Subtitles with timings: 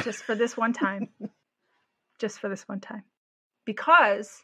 [0.00, 1.08] Just for this one time.
[2.18, 3.04] Just for this one time.
[3.64, 4.42] Because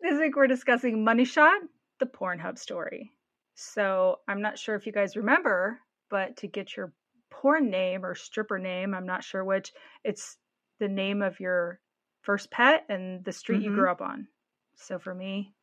[0.00, 1.60] this week we're discussing Money Shot,
[1.98, 3.10] the Pornhub story.
[3.54, 6.92] So I'm not sure if you guys remember, but to get your
[7.30, 9.72] porn name or stripper name, I'm not sure which,
[10.04, 10.36] it's
[10.78, 11.80] the name of your
[12.22, 13.74] first pet and the street you Mhm.
[13.74, 14.28] grew up on.
[14.74, 15.54] So for me,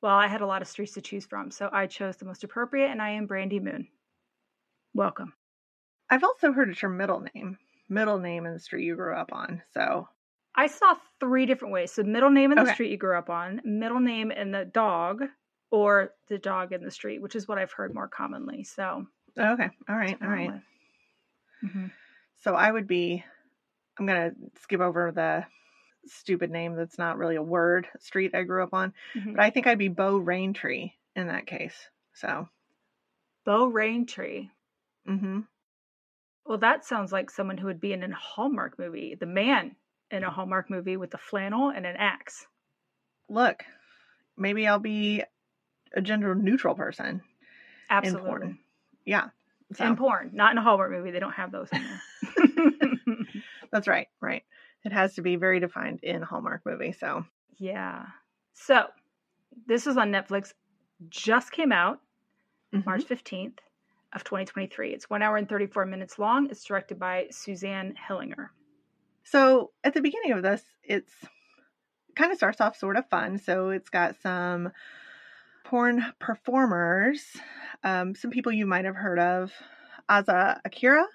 [0.00, 2.44] well, I had a lot of streets to choose from, so I chose the most
[2.44, 3.88] appropriate, and I am Brandy Moon.
[4.94, 5.34] Welcome.
[6.10, 7.58] I've also heard it's your middle name,
[7.92, 9.62] middle name in the street you grew up on.
[9.72, 10.08] So,
[10.54, 11.92] I saw three different ways.
[11.92, 12.74] So middle name in the Okay.
[12.74, 15.24] street you grew up on, middle name in the dog,
[15.70, 18.64] or the dog in the street, which is what I've heard more commonly.
[18.64, 19.06] So
[19.38, 20.54] okay, all right, all right.
[21.62, 21.86] hmm
[22.36, 23.24] So I would be.
[23.98, 25.46] I'm gonna skip over the
[26.06, 27.88] stupid name that's not really a word.
[28.00, 29.34] Street I grew up on, Mhm.
[29.34, 31.90] but I think I'd be Bo Raintree in that case.
[32.14, 32.48] So,
[33.44, 34.50] Bo Raintree.
[35.06, 35.40] hmm
[36.44, 39.14] Well, that sounds like someone who would be in a Hallmark movie.
[39.18, 39.76] The man
[40.10, 42.46] in a Hallmark movie with a flannel and an axe.
[43.28, 43.62] look,
[44.36, 45.22] maybe I'll be
[45.94, 47.22] a gender neutral person
[47.88, 48.20] Absolutely.
[48.30, 48.58] in porn.
[49.04, 49.28] Yeah,
[49.74, 51.10] so In porn, not in a Hallmark movie.
[51.12, 53.16] They don't have those in there.
[53.72, 54.42] that's right, right.
[54.84, 56.92] It has to be very defined in a Hallmark movie.
[56.92, 57.24] So,
[57.58, 58.06] yeah.
[58.54, 58.86] So
[59.66, 60.52] this is on Netflix.
[61.08, 62.00] Just came out.
[62.74, 62.84] mhm.
[62.84, 63.58] March 15th
[64.12, 64.90] of 2023.
[64.90, 66.48] It's one hour and 34 minutes long.
[66.50, 68.48] It's directed by Suzanne Hillinger.
[69.24, 71.12] So at the beginning of this, it's
[72.16, 73.38] kind of starts off sort of fun.
[73.38, 74.72] So it's got some
[75.64, 77.24] porn performers,
[77.82, 79.52] um, some people you might have heard of,
[80.08, 81.06] Asa Akira.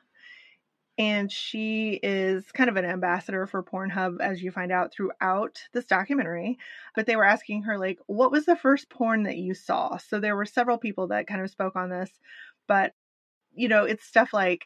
[1.00, 5.86] And she is kind of an ambassador for Pornhub, as you find out throughout this
[5.86, 6.58] documentary.
[6.96, 9.98] But they were asking her, like, what was the first porn that you saw?
[9.98, 12.10] So there were several people that kind of spoke on this.
[12.68, 12.94] But,
[13.54, 14.66] you know, it's stuff like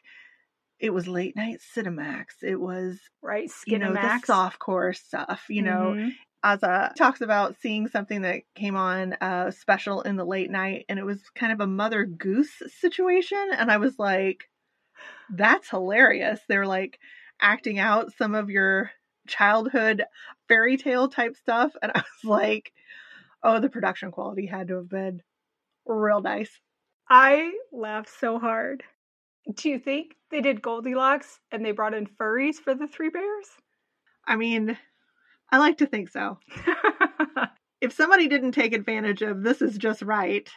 [0.78, 2.42] it was late night Cinemax.
[2.42, 3.50] It was Right?
[3.66, 5.44] you know, the softcore stuff.
[5.48, 6.16] You know, Mhm.
[6.44, 10.98] Asa talks about seeing something that came on uh, special in the late night, and
[10.98, 13.50] it was kind of a Mother Goose situation.
[13.52, 14.48] And I was like,
[15.30, 16.40] that's hilarious.
[16.48, 16.98] They're like
[17.40, 18.90] acting out some of your
[19.28, 20.04] childhood
[20.48, 21.72] fairy tale type stuff.
[21.80, 22.72] And I was like,
[23.42, 25.22] oh, the production quality had to have been
[25.86, 26.60] real nice.
[27.14, 28.84] I laughed so hard.
[29.54, 33.46] Do you think they did Goldilocks and they brought in furries for the three bears?
[34.26, 34.78] I mean,
[35.50, 36.38] I like to think so.
[37.82, 40.48] If somebody didn't take advantage of this is just right,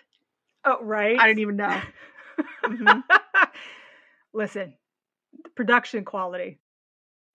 [0.63, 1.19] oh, right.
[1.19, 1.81] I don't even know.
[2.63, 3.03] Mhm.
[4.33, 4.75] Listen,
[5.44, 6.59] the production quality.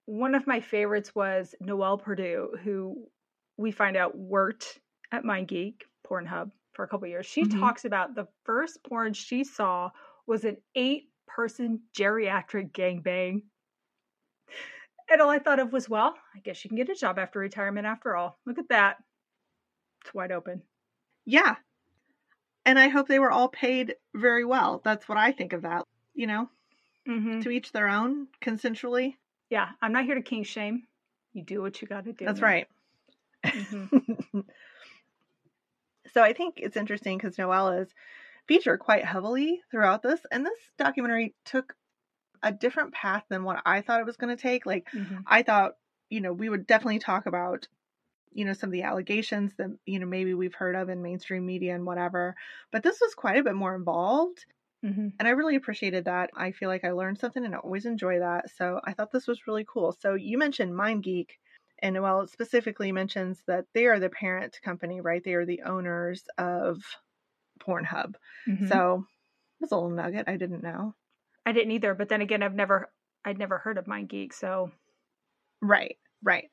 [0.06, 3.08] One of my favorites was Noelle Perdue, who
[3.56, 4.78] we find out worked
[5.10, 7.26] at MindGeek, Pornhub, for a couple years.
[7.26, 7.60] She Mhm.
[7.60, 9.90] talks about the first porn she saw
[10.26, 13.42] was an eight person geriatric gangbang.
[15.10, 17.38] And all I thought of was, well, I guess you can get a job after
[17.38, 18.38] retirement after all.
[18.46, 18.96] Look at that.
[20.00, 20.62] It's wide open.
[21.26, 21.56] Yeah.
[22.64, 24.80] And I hope they were all paid very well.
[24.82, 25.84] That's what I think of that.
[26.14, 26.50] You know,
[27.06, 27.40] Mm-hmm.
[27.40, 29.16] to each their own, consensually.
[29.50, 30.86] Yeah, I'm not here to king shame.
[31.34, 32.24] You do what you got to do.
[32.24, 32.68] That's right.
[33.44, 34.44] Mhm.
[36.12, 37.94] so I think it's interesting because Noelle is
[38.48, 40.20] featured quite heavily throughout this.
[40.32, 41.76] And this documentary took
[42.42, 44.66] a different path than what I thought it was going to take.
[44.66, 45.26] Like, Mhm.
[45.26, 45.74] I thought,
[46.10, 47.68] you know, we would definitely talk about,
[48.32, 51.46] you know, some of the allegations that, you know, maybe we've heard of in mainstream
[51.46, 52.36] media and whatever.
[52.72, 54.46] But this was quite a bit more involved.
[54.82, 55.20] Mhm.
[55.20, 56.30] And I really appreciated that.
[56.34, 58.50] I feel like I learned something and I always enjoy that.
[58.50, 59.92] So I thought this was really cool.
[59.92, 61.32] So you mentioned MindGeek,
[61.82, 65.22] and Noelle specifically mentions that they are the parent company, right?
[65.22, 66.82] They are the owners of
[67.60, 68.16] Pornhub.
[68.46, 68.68] Mhm.
[68.68, 69.06] So
[69.60, 70.94] that's a little nugget I didn't know.
[71.46, 72.90] I didn't either, but then again, I've never,
[73.24, 74.72] I'd never heard of MindGeek, so
[75.62, 76.50] Right, right.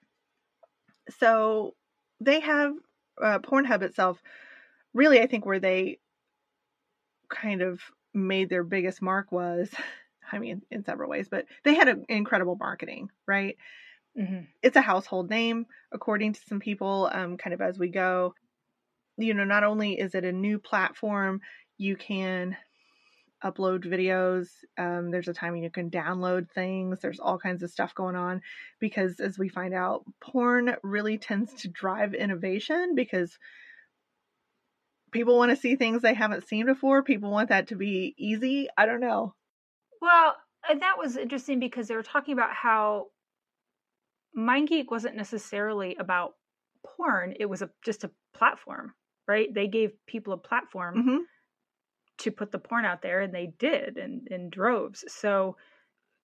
[1.09, 1.75] So
[2.19, 2.73] they have
[3.21, 4.21] uh, Pornhub itself.
[4.93, 5.99] Really, I think where they
[7.29, 7.81] kind of
[8.13, 9.73] made their biggest mark was,
[10.31, 13.57] I mean, in several ways, but they had an incredible marketing, right?
[14.17, 14.47] Mhm.
[14.61, 18.33] It's a household name, according to some people, um, kind of as we go.
[19.17, 21.41] You know, not only is it a new platform,
[21.77, 22.57] you can
[23.43, 24.49] upload videos.
[24.77, 26.99] Um, there's a time when you can download things.
[27.01, 28.41] There's all kinds of stuff going on
[28.79, 33.37] because, as we find out, porn really tends to drive innovation because
[35.11, 37.03] people want to see things they haven't seen before.
[37.03, 38.67] People want that to be easy.
[38.77, 39.35] I don't know.
[40.01, 40.35] Well,
[40.69, 43.07] that was interesting because they were talking about how
[44.37, 46.35] MindGeek wasn't necessarily about
[46.85, 48.93] porn, it was a, just a platform,
[49.27, 49.53] right?
[49.53, 50.97] They gave people a platform.
[50.97, 51.17] Mm-hmm
[52.19, 55.55] to put the porn out there and they did in, in droves so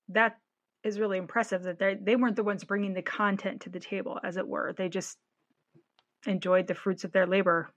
[0.09, 0.37] that
[0.83, 4.19] is really impressive that they they weren't the ones bringing the content to the table
[4.23, 5.17] as it were they just
[6.25, 7.69] enjoyed the fruits of their labor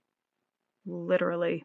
[0.85, 1.63] literally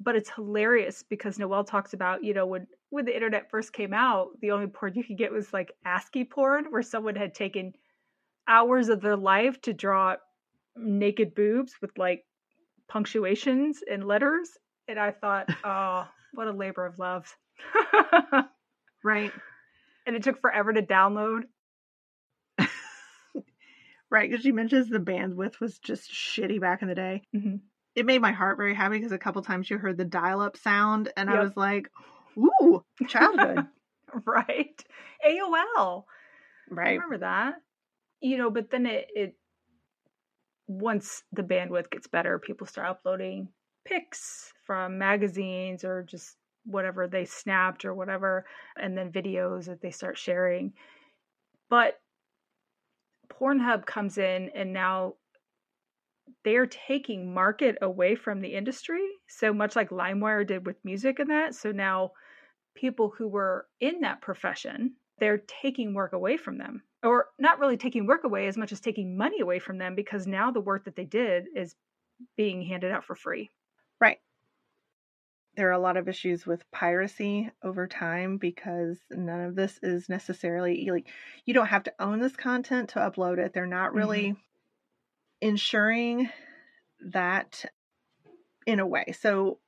[0.00, 3.92] but it's hilarious because Noelle talks about you know when when the internet first came
[3.92, 7.72] out the only porn you could get was like ascii porn where someone had taken
[8.46, 10.16] hours of their life to draw
[10.76, 12.24] naked boobs with like
[12.88, 14.58] punctuations and letters
[14.88, 17.32] and I thought, oh, what a labor of love.
[19.04, 19.32] right.
[20.06, 21.42] And it took forever to download.
[24.10, 27.22] right, because she mentions the bandwidth was just shitty back in the day.
[27.36, 27.56] Mm-hmm.
[27.98, 31.12] It made my heart very happy because a couple times you heard the dial-up sound,
[31.16, 31.36] and yep.
[31.36, 31.90] I was like,
[32.38, 33.66] "Ooh, childhood."
[34.24, 34.84] right,
[35.26, 36.04] AOL.
[36.70, 37.54] Right, I remember that.
[38.20, 39.34] You know, but then it, it
[40.68, 43.48] once the bandwidth gets better, people start uploading
[43.84, 46.36] pics from magazines or just
[46.66, 48.46] whatever they snapped or whatever,
[48.80, 50.72] and then videos that they start sharing.
[51.68, 51.98] But
[53.28, 55.14] Pornhub comes in and now
[56.44, 59.06] they're taking market away from the industry.
[59.28, 61.54] So much like LimeWire did with music and that.
[61.54, 62.12] So now
[62.74, 66.82] people who were in that profession, they're taking work away from them.
[67.02, 70.26] Or not really taking work away as much as taking money away from them because
[70.26, 71.76] now the work that they did is
[72.36, 73.50] being handed out for free.
[74.00, 74.18] Right.
[75.54, 80.08] There are a lot of issues with piracy over time because none of this is
[80.08, 81.08] necessarily like
[81.46, 83.52] you don't have to own this content to upload it.
[83.52, 84.40] They're not really mm-hmm.
[85.40, 86.30] Ensuring
[87.12, 87.64] that
[88.66, 89.14] in a way.
[89.18, 89.58] So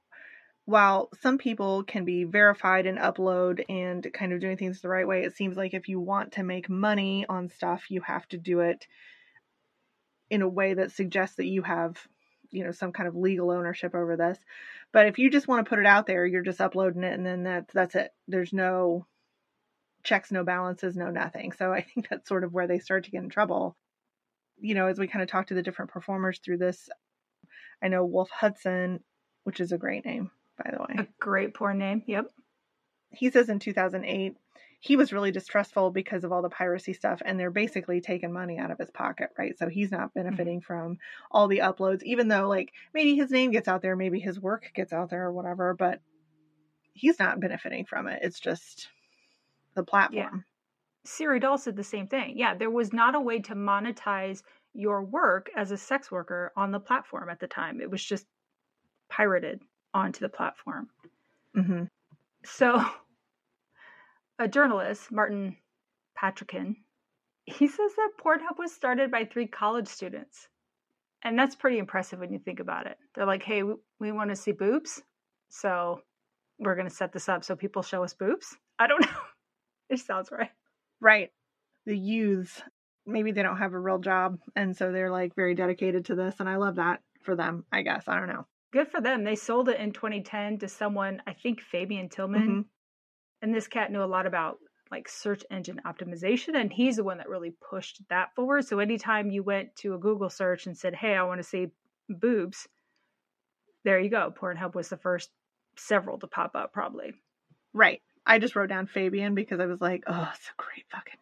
[0.67, 5.07] while some people can be verified and upload and kind of doing things the right
[5.07, 8.37] way, it seems like if you want to make money on stuff, you have to
[8.37, 8.87] do it
[10.29, 11.97] in a way that suggests that you have
[12.53, 14.39] you know some kind of legal ownership over this.
[14.93, 17.25] But if you just want to put it out there you're just uploading it and
[17.25, 18.13] then that's that's it.
[18.29, 19.07] There's no
[20.03, 21.53] checks no balances no nothing.
[21.53, 23.77] So i think that's sort of where they start to get in trouble
[24.61, 26.89] you know as we kind of talk to the different performers through this
[27.83, 29.01] i know wolf hudson
[29.45, 30.31] which is a great name
[30.63, 32.27] by the way a great porn name yep
[33.11, 34.37] he says in 2008
[34.83, 38.59] he was really distrustful because of all the piracy stuff and they're basically taking money
[38.59, 40.23] out of his pocket right so he's not mm-hmm.
[40.23, 40.67] benefiting mm-hmm.
[40.67, 40.99] from
[41.31, 44.71] all the uploads even though like maybe his name gets out there maybe his work
[44.75, 46.01] gets out there or whatever but
[46.93, 48.89] he's not benefiting from it it's just
[49.75, 50.45] the platform.
[51.05, 52.35] Siri Dahl said the same thing.
[52.37, 54.43] Yeah, there was not a way to monetize
[54.75, 57.81] your work as a sex worker on the platform at the time.
[57.81, 58.27] It was just
[59.09, 59.61] pirated
[59.95, 60.89] onto the platform.
[61.57, 61.85] Mm-hmm.
[62.45, 62.85] So
[64.39, 65.57] a journalist, Martin
[66.17, 66.77] Patriquin,
[67.45, 70.49] he says that Pornhub was started by three college students.
[71.23, 72.97] And that's pretty impressive when you think about it.
[73.15, 75.03] They're like, hey, we, we want to see boobs.
[75.51, 76.01] So
[76.59, 78.57] we're going to set this up so people show us boobs.
[78.79, 79.21] I don't know.
[79.91, 80.51] it sounds right.
[81.01, 81.31] Right.
[81.87, 82.61] The youths,
[83.07, 84.39] maybe they don't have a real job.
[84.55, 86.37] And so they're like very dedicated to this.
[86.41, 88.05] And I love that for them, I guess.
[88.07, 88.47] I don't know.
[88.73, 89.25] Good for them.
[89.25, 92.43] They sold it in 2010 to someone, I think Fabian Thylmann.
[92.43, 92.61] Mm-hmm
[93.43, 94.59] and this cat knew a lot about
[94.91, 99.31] like search engine optimization and he's the one that really pushed that forward so anytime
[99.31, 101.69] you went to a google search and said hey i want to see
[102.09, 102.67] boobs
[103.85, 105.31] there you go pornhub was the first
[105.77, 107.13] several to pop up probably
[107.73, 111.21] right i just wrote down fabian because i was like oh it's a great fucking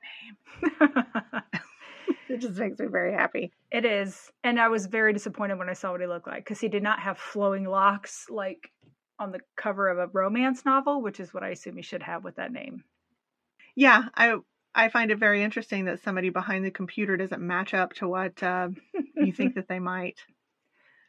[0.93, 1.43] name
[2.29, 5.73] it just makes me very happy it is and i was very disappointed when i
[5.73, 8.71] saw what he looked like because he did not have flowing locks like
[9.19, 12.25] on the cover of a romance novel, which is what I assume you should have
[12.25, 12.85] with that name.
[13.75, 14.37] Yeah, I
[14.75, 18.43] I find it very interesting that somebody behind the computer doesn't match up to what
[18.43, 18.69] uh,
[19.17, 20.19] you think that they might.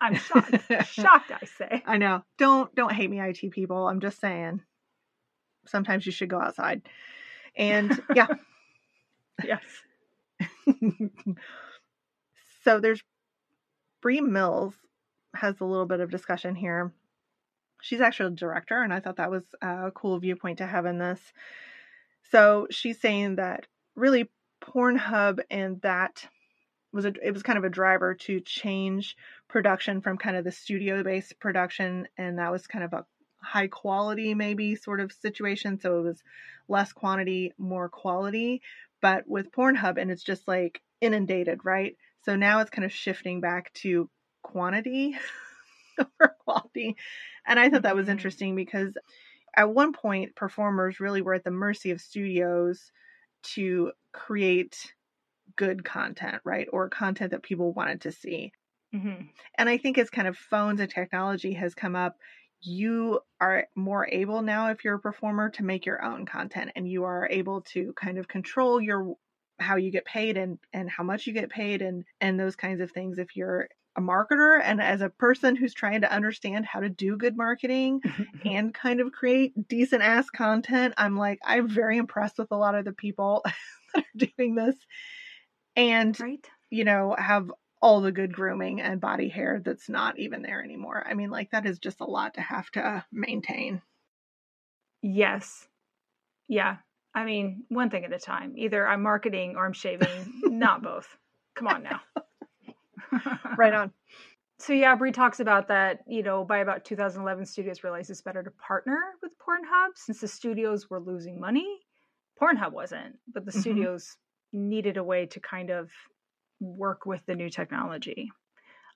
[0.02, 0.56] I'm shocked.
[0.86, 1.84] shocked, I say.
[1.86, 2.24] I know.
[2.38, 3.88] Don't don't hate me, IT people.
[3.88, 4.62] I'm just saying.
[5.66, 6.82] Sometimes you should go outside.
[7.56, 8.28] And yeah.
[9.44, 9.64] yes.
[12.64, 13.04] so there's
[14.02, 14.76] Bree Mills
[15.36, 16.92] has a little bit of discussion here
[17.82, 20.98] she's actually a director, and I thought that was a cool viewpoint to have in
[20.98, 21.20] this.
[22.32, 24.30] So she's saying that really
[24.62, 26.28] Pornhub and that
[26.92, 29.16] was a, it was kind of a driver to change
[29.48, 33.06] production from kind of the studio based production, and that was kind of a,
[33.42, 35.80] high quality maybe sort of situation.
[35.80, 36.24] So it was
[36.68, 38.62] less quantity, more quality.
[39.02, 41.96] But with Pornhub, and it's just like inundated, right?
[42.24, 44.10] So now it's kind of shifting back to
[44.44, 45.18] quantity
[46.00, 46.98] over quality.
[47.46, 48.10] And I thought that was Mhm.
[48.10, 48.98] interesting because
[49.56, 52.92] at one point, performers really were at the mercy of studios
[53.44, 54.94] to create
[55.56, 56.68] good content, right?
[56.74, 58.54] Or content that people wanted to see.
[58.92, 62.18] hmm And I think as kind of phones and technology has come up,
[62.62, 66.90] you are more able now, if you're a performer, to make your own content and
[66.90, 69.16] you are able to kind of control your
[69.60, 72.80] how you get paid and and how much you get paid and and those kinds
[72.80, 76.80] of things if you're a marketer and as a person who's trying to understand how
[76.80, 78.00] to do good marketing
[78.46, 82.74] and kind of create decent ass content i'm like i'm very impressed with a lot
[82.74, 83.44] of the people
[83.94, 84.76] that are doing this
[85.76, 86.48] and right?
[86.70, 91.06] you know, have all the good grooming and body hair that's not even there anymore.
[91.10, 93.82] I mean, like that is just a lot to have to maintain.
[95.02, 95.68] Yes.
[96.48, 96.78] Yeah.
[97.16, 98.54] I mean, one thing at a time.
[98.58, 101.18] Either I'm marketing or I'm shaving, not both.
[101.56, 102.02] Come on now.
[103.58, 103.92] Right on.
[104.60, 106.00] So yeah, Bree talks about that.
[106.08, 110.28] You know, by about 2011, studios realized it's better to partner with Pornhub since the
[110.28, 111.80] studios were losing money.
[112.42, 113.60] Pornhub wasn't, but the Mhm.
[113.62, 114.18] studios
[114.54, 115.92] needed a way to kind of
[116.60, 118.30] work with the new technology.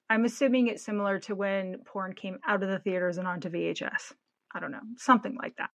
[0.09, 4.13] I'm assuming it's similar to when porn came out of the theaters and onto VHS.
[4.53, 5.69] I don't know, something like that.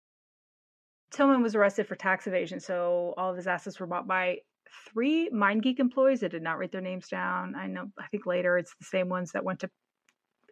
[1.14, 4.40] Thylmann was arrested for tax evasion, so all of his assets were bought by
[4.92, 7.56] three MindGeek employees that did not write their names down.
[7.56, 9.70] I know, I think later it's the same ones that went to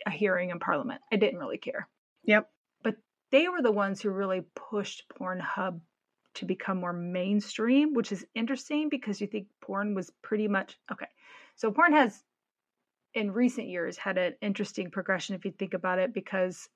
[0.06, 1.02] a hearing in Parliament.
[1.12, 1.88] I didn't really care.
[2.24, 2.50] Yep.
[2.84, 2.96] But
[3.32, 5.82] they were the ones who really pushed Pornhub
[6.36, 11.08] to become more mainstream, which is interesting because you think porn was pretty much okay.
[11.56, 12.24] So porn has
[13.14, 16.70] in recent years had an interesting progression if you think about it because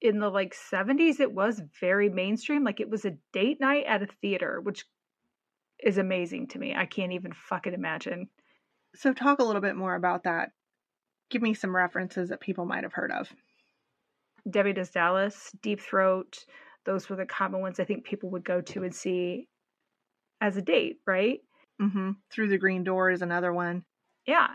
[0.00, 4.02] in the like 70s it was very mainstream like it was a date night at
[4.02, 4.84] a theater which
[5.82, 8.28] is amazing to me i can't even fucking imagine
[8.96, 10.52] So, talk a little bit more about that.
[11.30, 13.32] Give me some references that people might have heard of.
[14.48, 16.44] debbie does dallas deep throat
[16.84, 19.48] those were the common ones i think people would go to and see
[20.40, 21.40] as a date right
[21.80, 23.84] hmm Through the Green Door is another one.
[24.26, 24.48] Yeah.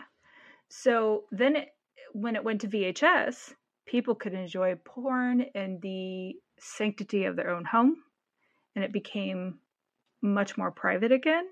[0.68, 1.68] So then it,
[2.12, 3.54] when it went to VHS,
[3.86, 7.96] people could enjoy porn in the sanctity of their own home
[8.74, 9.58] and it became
[10.22, 11.44] much more private again.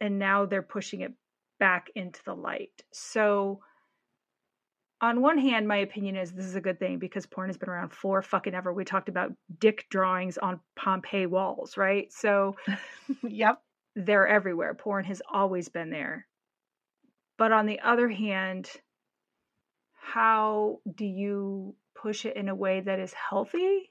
[0.00, 1.12] And now they're pushing it
[1.58, 2.82] back into the light.
[2.92, 3.60] So
[5.00, 7.70] on one hand, my opinion is this is a good thing because porn has been
[7.70, 8.72] around for fucking ever.
[8.72, 12.12] We talked about dick drawings on Pompeii walls, right?
[12.12, 12.56] So
[13.22, 13.62] yep.
[13.96, 14.74] they're everywhere.
[14.74, 16.26] Porn has always been there.
[17.38, 18.70] But on the other hand,
[19.94, 23.90] how do you push it in a way that is healthy?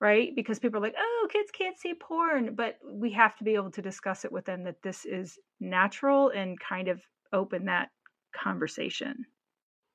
[0.00, 0.34] Right?
[0.34, 2.54] Because people are like, oh, kids can't see porn.
[2.54, 6.30] But we have to be able to discuss it with them that this is natural
[6.30, 7.02] and kind of
[7.34, 7.90] open that
[8.34, 9.26] conversation.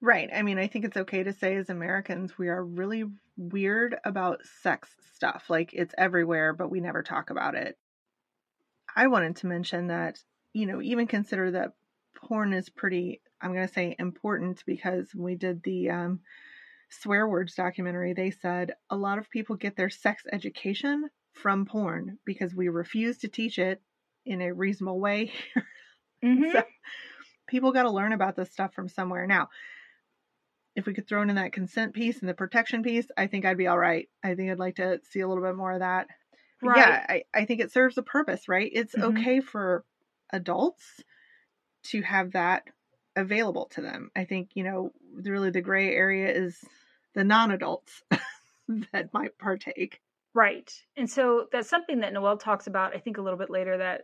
[0.02, 0.30] Right.
[0.32, 4.46] I mean, I think it's okay to say as Americans, we are really weird about
[4.46, 5.50] sex stuff.
[5.50, 7.78] Like it's everywhere, but we never talk about it.
[8.96, 10.20] I wanted to mention that,
[10.54, 11.74] you know, even consider that
[12.16, 16.22] porn is pretty, I'm going to say important because we did the um,
[16.90, 22.20] swear words documentary, they said a lot of people get their sex education from porn
[22.26, 23.82] because we refuse to teach it
[24.26, 25.34] in a reasonable way.
[26.24, 26.52] Mhm.
[26.64, 26.64] So
[27.48, 29.28] people got to learn about this stuff from somewhere.
[29.28, 29.50] Now,
[30.78, 33.58] if we could throw in that consent piece and the protection piece, I think I'd
[33.58, 34.08] be all right.
[34.24, 36.08] I think I'd like to see a little bit more of that.
[36.62, 36.78] Right.
[36.78, 38.70] Yeah, I, I think it serves a purpose, right?
[38.72, 39.04] It's Mhm.
[39.06, 39.84] okay for
[40.32, 41.04] adults
[41.86, 42.66] to have that
[43.16, 44.12] available to them.
[44.16, 46.64] I think, you know, really the gray area is
[47.16, 48.04] the non adults
[48.94, 50.00] that might partake.
[50.36, 50.72] Right.
[50.96, 54.04] And so that's something that Noelle talks about, I think, a little bit later that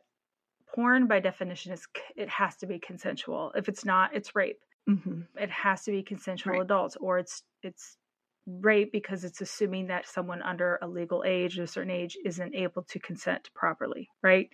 [0.74, 3.51] porn, by definition, is it has to be consensual.
[3.56, 4.60] If it's not, it's rape.
[4.87, 6.61] Hmm it has to be consensual Right.
[6.61, 7.97] adults or it's it's
[8.45, 12.83] rape because it's assuming that someone under a legal age a certain age isn't able
[12.83, 14.49] to consent properly right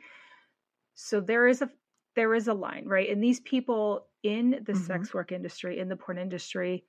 [0.96, 1.70] so there is a
[2.16, 4.74] there is a line right and these people in the Mhm.
[4.76, 6.86] sex work industry in the porn industry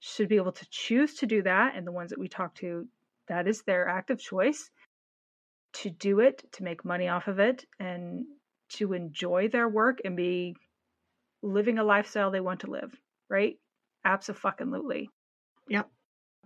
[0.00, 2.86] should be able to choose to do that and the ones that we talk to
[3.28, 4.70] that is their active choice
[5.72, 8.24] to do it to make money off of it and
[8.68, 10.56] to enjoy their work and be
[11.44, 12.92] living a lifestyle they want to live,
[13.28, 13.56] right?
[14.04, 15.10] Absolutely.
[15.68, 15.88] Yep.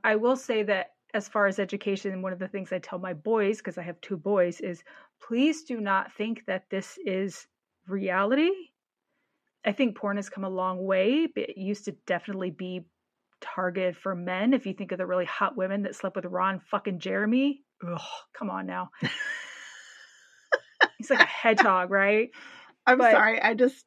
[0.05, 3.15] I will say that as far as education, one of the things I tell my
[3.15, 4.83] boys, because I have two boys, is
[5.23, 7.47] please do not think that this is
[7.87, 8.51] reality.
[9.65, 12.83] I think porn has come a long way, but it used to definitely be
[13.41, 14.53] targeted for men.
[14.53, 18.01] If you think of the really hot women that slept with Ron fucking Jeremy, ugh,
[18.39, 18.91] come on now.
[20.99, 22.31] He's like a hedgehog, right?
[22.87, 23.41] I'm But- sorry.
[23.41, 23.85] I just.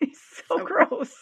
[0.00, 1.14] He's so, So gross.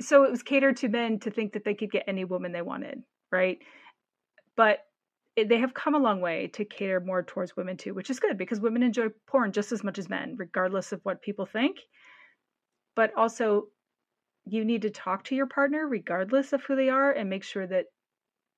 [0.00, 2.62] So it was catered to men to think that they could get any woman they
[2.62, 3.58] wanted, right?
[4.56, 4.80] But
[5.36, 8.38] they have come a long way to cater more towards women too, which is good
[8.38, 11.78] because women enjoy porn just as much as men, regardless of what people think.
[12.96, 13.68] But also,
[14.46, 17.66] you need to talk to your partner regardless of who they are and make sure
[17.66, 17.86] that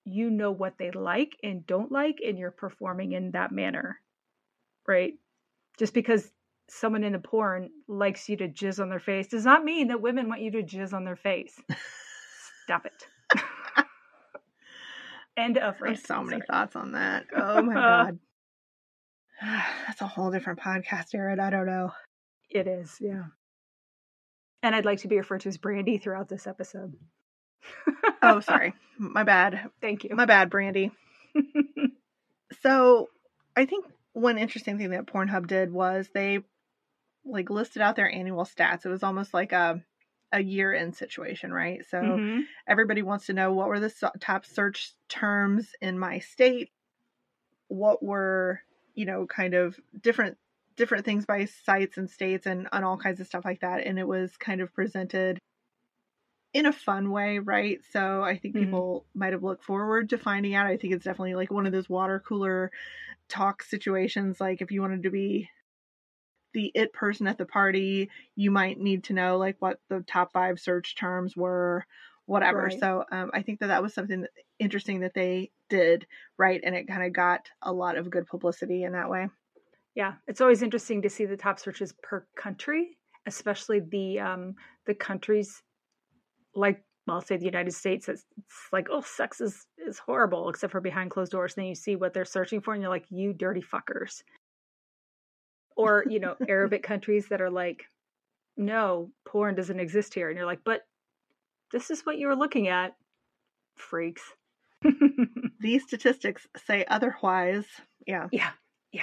[0.04, 4.00] you know what they like and don't like and you're performing in that manner,
[4.86, 5.14] right?
[5.78, 6.30] Just because
[6.70, 10.00] someone in the porn likes you to jizz on their face does not mean that
[10.00, 11.60] women want you to jizz on their face.
[12.64, 13.06] Stop it.
[15.36, 15.96] End of rant.
[15.96, 16.46] There's so many Sorry.
[16.50, 17.26] thoughts on that.
[17.36, 18.04] Oh my uh-huh.
[18.04, 18.18] god.
[19.86, 21.38] That's a whole different podcast, Jared.
[21.38, 21.92] I don't know.
[22.50, 23.24] It is, yeah.
[24.62, 26.94] And I'd like to be referred to as Brandy throughout this episode.
[28.22, 28.74] Oh, sorry.
[28.98, 29.70] My bad.
[29.80, 30.16] Thank you.
[30.16, 30.90] My bad, Brandy.
[32.62, 33.08] So,
[33.56, 36.40] I think one interesting thing that Pornhub did was they
[37.28, 38.86] like listed out their annual stats.
[38.86, 39.84] It was almost like a
[40.32, 41.84] a year end situation, right?
[41.86, 42.48] So, Mhm.
[42.68, 46.70] everybody wants to know what were the so- top search terms in my state
[47.70, 48.60] what were
[48.94, 50.38] you know kind of different
[50.76, 53.98] different things by sites and states and, on all kinds of stuff like that and
[53.98, 55.38] it was kind of presented
[56.54, 58.56] in a fun way right so i think Mhm.
[58.56, 61.72] people might have looked forward to finding out i think it's definitely like one of
[61.72, 62.70] those water cooler
[63.28, 65.50] talk situations like if you wanted to be
[66.54, 70.32] the it person at the party you might need to know like what the top
[70.32, 71.84] five search terms were
[72.26, 72.80] whatever Right.
[72.80, 76.06] so um, i think that that was something that, interesting that they did
[76.38, 79.28] right and it kind of got a lot of good publicity in that way
[79.94, 84.54] Yeah, it's always interesting to see the top searches per country, especially the um
[84.86, 85.62] the countries
[86.54, 88.08] like well, I'll say the United States.
[88.08, 91.54] It's, it's like oh, sex is is horrible, except for behind closed doors.
[91.56, 94.22] And then you see what they're searching for, and you're like, you dirty fuckers.
[95.78, 97.84] Or you know, Arabic countries that are like,
[98.58, 100.82] no, porn doesn't exist here, and you're like, but
[101.72, 102.94] this is what you were looking at,
[103.76, 104.22] freaks.
[105.60, 107.64] these statistics say otherwise.
[108.06, 108.28] Yeah.
[108.30, 108.50] Yeah,
[108.92, 109.02] yeah.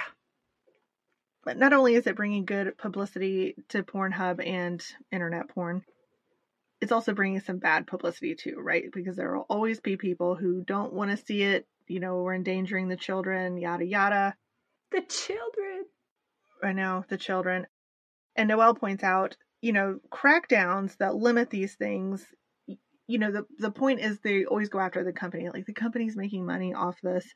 [1.44, 5.82] But not only is it bringing good publicity to pornhub and internet porn
[6.80, 8.84] it's also bringing some bad publicity too right?
[8.92, 12.34] Because there will always be people who don't want to see it you know we're
[12.34, 14.34] endangering the children yada yada.
[14.92, 15.84] The children.
[16.66, 17.66] I know the children.
[18.36, 22.26] And Noelle points out, you know, crackdowns that limit these things.
[23.08, 25.48] You know, the the point is they always go after the company.
[25.48, 27.26] Like the company's making money off this,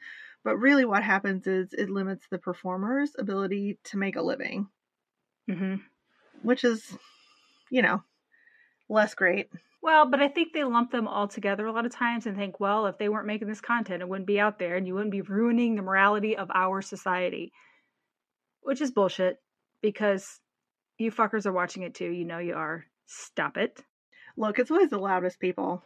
[0.45, 4.69] but really what happens is it limits the performer's ability to make a living,
[5.49, 5.77] hmm
[6.43, 6.97] which is,
[7.71, 8.03] you know,
[8.89, 9.49] less great.
[9.83, 12.61] Well, but I think they lump them all together a lot of times and think,
[12.61, 15.11] well, if they weren't making this content, it wouldn't be out there and you wouldn't
[15.13, 17.53] be ruining the morality of our society.
[18.63, 19.39] Which is bullshit
[19.83, 20.41] because
[20.99, 22.11] you fuckers are watching it too.
[22.11, 22.85] You know you are.
[23.07, 23.83] Stop it.
[24.37, 25.83] Look, it's always the loudest people.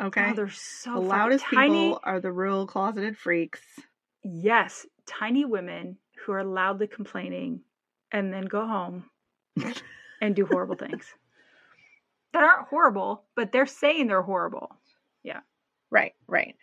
[0.00, 0.30] Okay.
[0.30, 1.68] Oh, they're so the loudest tiny.
[1.68, 3.60] people are the real closeted freaks.
[4.24, 7.60] Yes, tiny women who are loudly complaining
[8.10, 9.04] and then go home
[10.20, 11.12] and do horrible things
[12.32, 14.74] that aren't horrible, but they're saying they're horrible.
[15.22, 15.40] Yeah.
[15.90, 16.56] Right, right.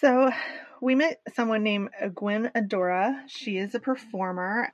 [0.00, 0.30] So
[0.80, 3.22] we met someone named Gwen Adora.
[3.28, 4.72] She is a performer.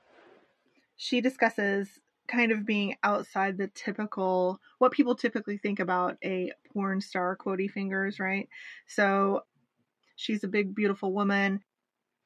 [0.97, 7.01] She discusses kind of being outside the typical, what people typically think about a porn
[7.01, 8.47] star, quotey fingers, right?
[8.87, 9.41] So
[10.15, 11.63] she's a big, beautiful woman.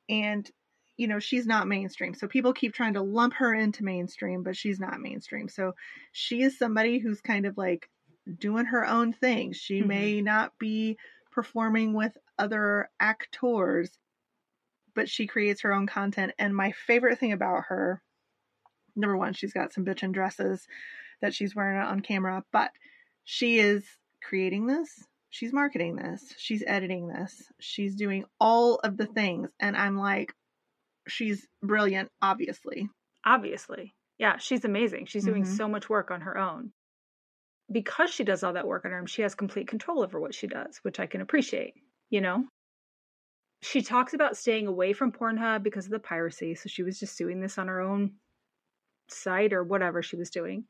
[0.09, 0.49] And,
[0.97, 2.13] you know, she's not mainstream.
[2.13, 5.49] So people keep trying to lump her into mainstream, but she's not mainstream.
[5.49, 5.73] So
[6.11, 7.89] she is somebody who's kind of like
[8.39, 9.53] doing her own thing.
[9.53, 9.87] She Mhm.
[9.87, 10.97] may not be
[11.31, 13.89] performing with other actors,
[14.93, 16.33] but she creates her own content.
[16.39, 18.01] And my favorite thing about her,
[18.95, 20.67] number one, she's got some bitchin' dresses
[21.21, 22.71] that she's wearing on camera, but
[23.23, 23.83] she is
[24.23, 24.89] creating this.
[25.29, 26.33] She's marketing this.
[26.37, 27.43] She's editing this.
[27.59, 29.49] She's doing all of the things.
[29.59, 30.33] And I'm like,
[31.07, 32.89] she's brilliant, obviously.
[33.25, 33.95] Obviously.
[34.17, 35.07] Yeah, she's amazing.
[35.07, 35.57] She's doing Mhm.
[35.57, 36.71] so much work on her own.
[37.69, 40.35] Because she does all that work on her own, she has complete control over what
[40.35, 41.73] she does, which I can appreciate,
[42.09, 42.45] you know?
[43.61, 47.17] She talks about staying away from Pornhub because of the piracy, so she was just
[47.17, 48.11] doing this on her own
[49.07, 50.65] site or whatever she was doing.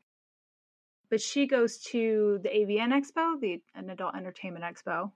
[1.10, 5.12] But she goes to the AVN Expo, the an Adult Entertainment Expo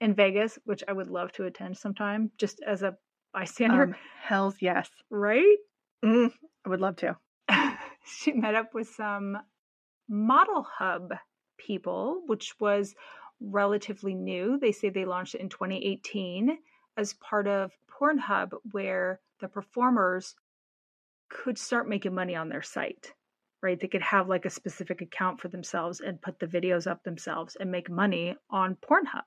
[0.00, 2.96] in Vegas, which I would love to attend sometime just as a
[3.32, 4.90] bystander, Um, hell's yes.
[5.08, 5.56] right?
[6.04, 6.32] Mm,
[6.64, 7.16] I would love to.
[8.04, 9.38] she met up with some
[10.08, 11.12] model hub
[11.58, 12.94] people, which was
[13.40, 14.58] relatively new.
[14.58, 16.58] They say they launched it in 2018
[16.96, 20.34] as part of Pornhub, where the performers
[21.28, 23.12] could start making money on their site,
[23.62, 23.78] right?
[23.80, 27.56] They could have like a specific account for themselves and put the videos up themselves
[27.58, 29.22] and make money on Pornhub,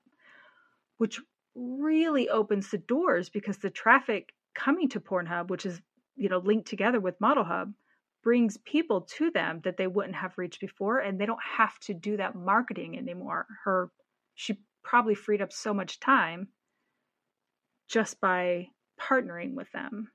[0.98, 1.20] which
[1.54, 5.80] really opens the doors because the traffic coming to Pornhub, which is,
[6.16, 7.72] you know, linked together with Model Hub,
[8.22, 11.94] brings people to them that they wouldn't have reached before and they don't have to
[11.94, 13.46] do that marketing anymore.
[13.64, 13.90] Her
[14.34, 16.48] she probably freed up so much time
[17.88, 18.68] just by
[19.00, 20.10] partnering with them.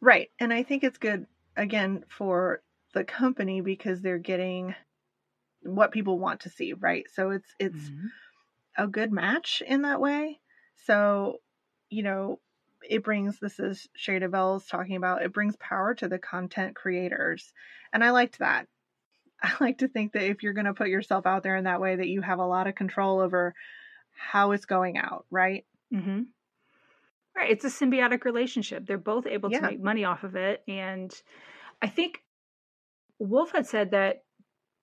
[0.00, 0.30] Right.
[0.38, 2.62] And I think it's good again for
[2.94, 4.74] the company because they're getting
[5.62, 7.06] what people want to see, right?
[7.12, 8.06] So it's it's mm-hmm.
[8.76, 10.40] a good match in that way.
[10.86, 11.38] So,
[11.90, 12.38] you know,
[12.88, 16.76] it brings this is Shade of Bell's talking about it brings power to the content
[16.76, 17.52] creators.
[17.92, 18.66] And I liked that.
[19.42, 21.80] I like to think that if you're going to put yourself out there in that
[21.80, 23.54] way that you have a lot of control over
[24.16, 25.64] how it's going out, right?
[25.94, 26.22] Mm-hmm.
[27.36, 27.50] Right.
[27.50, 28.86] It's a symbiotic relationship.
[28.86, 29.60] They're both able yeah.
[29.60, 30.62] to make money off of it.
[30.66, 31.14] And
[31.80, 32.22] I think
[33.20, 34.24] Wolf had said that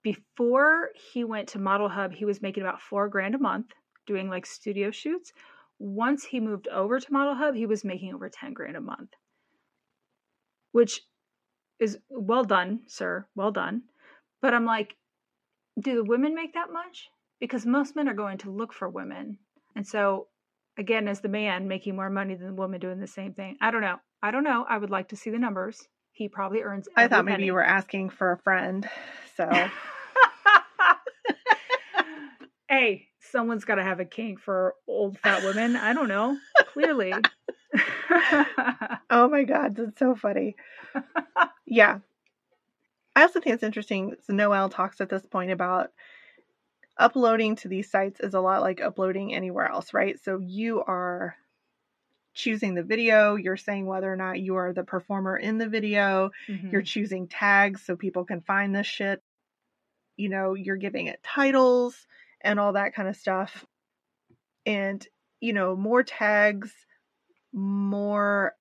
[0.04, 3.68] before he went to Model Hub, he was making about four grand a month
[4.06, 5.34] doing like studio shoots.
[5.80, 9.10] Once he moved over to Model Hub, he was making over 10 grand a month,
[10.72, 11.02] which
[11.80, 13.28] is well done, sir.
[13.36, 13.82] Well done.
[14.46, 14.96] But I'm like,
[15.82, 17.10] do the women make that much?
[17.40, 19.40] Because most men are going to look for women.
[19.76, 20.28] And so
[20.78, 23.58] again as the man making more money than the woman doing the same thing.
[23.60, 23.96] I don't know.
[24.22, 24.64] I don't know.
[24.70, 25.88] I would like to see the numbers.
[26.12, 26.88] He probably earns.
[26.96, 27.46] I thought maybe penny.
[27.48, 28.88] you were asking for a friend.
[29.36, 29.50] So.
[32.70, 35.76] hey, someone's got to have a kink for old fat women.
[35.76, 36.38] I don't know.
[36.72, 37.14] Clearly.
[39.10, 40.56] oh my god, that's so funny.
[41.68, 42.02] Yeah.
[43.16, 44.16] I also think it's interesting.
[44.26, 45.92] So Noelle talks at this point about
[46.98, 50.22] uploading to these sites is a lot like uploading anywhere else, right?
[50.24, 51.36] So you are
[52.34, 56.32] choosing the video, you're saying whether or not you are the performer in the video,
[56.48, 56.70] mm-hmm.
[56.70, 59.22] you're choosing tags so people can find this shit.
[60.18, 61.96] You know, you're giving it titles
[62.42, 63.66] and all that kind of stuff.
[64.66, 65.06] And,
[65.40, 66.74] you know, more tags,
[67.54, 68.54] more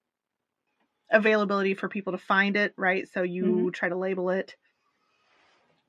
[1.11, 3.09] availability for people to find it, right?
[3.13, 3.69] So you mm-hmm.
[3.71, 4.57] try to label it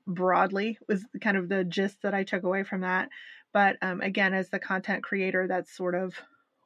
[0.06, 3.08] broadly was kind of the gist that I took away from that.
[3.52, 6.14] But um, again, as the content creator, that's sort of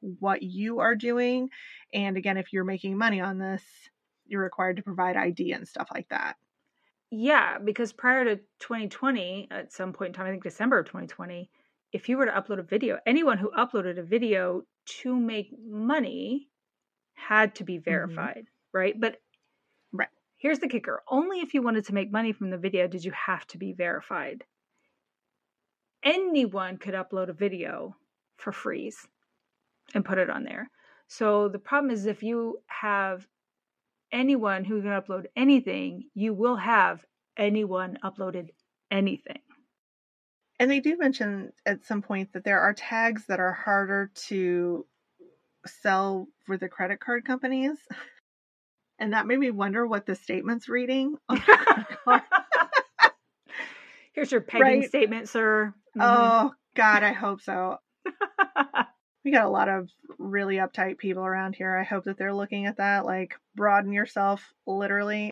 [0.01, 1.51] what you are doing.
[1.93, 3.63] And again, if you're making money on this,
[4.27, 6.37] you're required to provide ID and stuff like that.
[7.11, 11.51] Yeah, because prior to 2020, at some point in time, I think December of 2020,
[11.93, 14.63] if you were to upload a video, anyone who uploaded a video
[15.03, 16.50] to make money
[17.29, 17.91] had to be mm-hmm.
[17.91, 18.79] verified, mm-hmm.
[18.79, 19.01] right?
[19.01, 19.17] But
[20.41, 23.13] Here's the kicker only if you wanted to make money from the video did you
[23.13, 24.43] have to be verified.
[26.03, 27.95] Anyone could upload a video
[28.39, 28.91] for free
[29.95, 30.71] and put it on there.
[31.09, 33.27] So the problem is if you have
[34.11, 37.05] anyone who can upload anything, you will have
[37.37, 38.49] anyone uploaded
[38.91, 39.43] anything.
[40.59, 44.87] And they do mention at some point that there are tags that are harder to
[45.67, 47.77] sell for the credit card companies.
[48.99, 51.17] and that made me wonder what the statement's reading
[54.13, 54.89] Here's your pegging right?
[54.89, 55.73] statement, sir.
[55.97, 56.01] Mm-hmm.
[56.03, 57.79] Oh God, I hope so.
[59.25, 61.77] we got a lot of really uptight people around here.
[61.77, 65.31] I hope that they're looking at that like broaden yourself literally.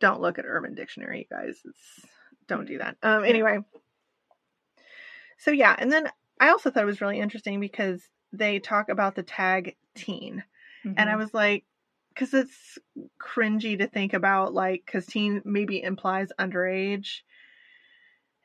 [0.00, 1.60] don't look at Urban Dictionary, you guys.
[1.64, 2.06] It's,
[2.48, 2.96] don't do that.
[3.02, 3.58] Um anyway.
[5.40, 9.14] So yeah, and then I also thought it was really interesting because they talk about
[9.14, 10.44] the tag teen.
[10.84, 10.94] Mm-hmm.
[10.96, 11.20] And I mm-hmm.
[11.20, 11.64] was like,
[12.10, 12.78] because it's
[13.18, 17.20] cringy to think about, like, because teen maybe implies underage.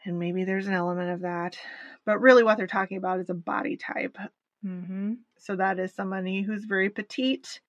[0.06, 1.58] And maybe there's an element of that.
[2.06, 4.18] But really, what they're talking about is a body type.
[4.66, 5.14] Mm-hmm.
[5.38, 7.60] So that is somebody who's very petite,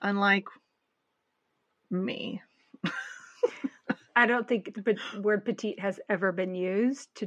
[0.00, 0.46] unlike
[1.90, 2.40] me.
[4.16, 7.26] I don't think the word petite has ever been used to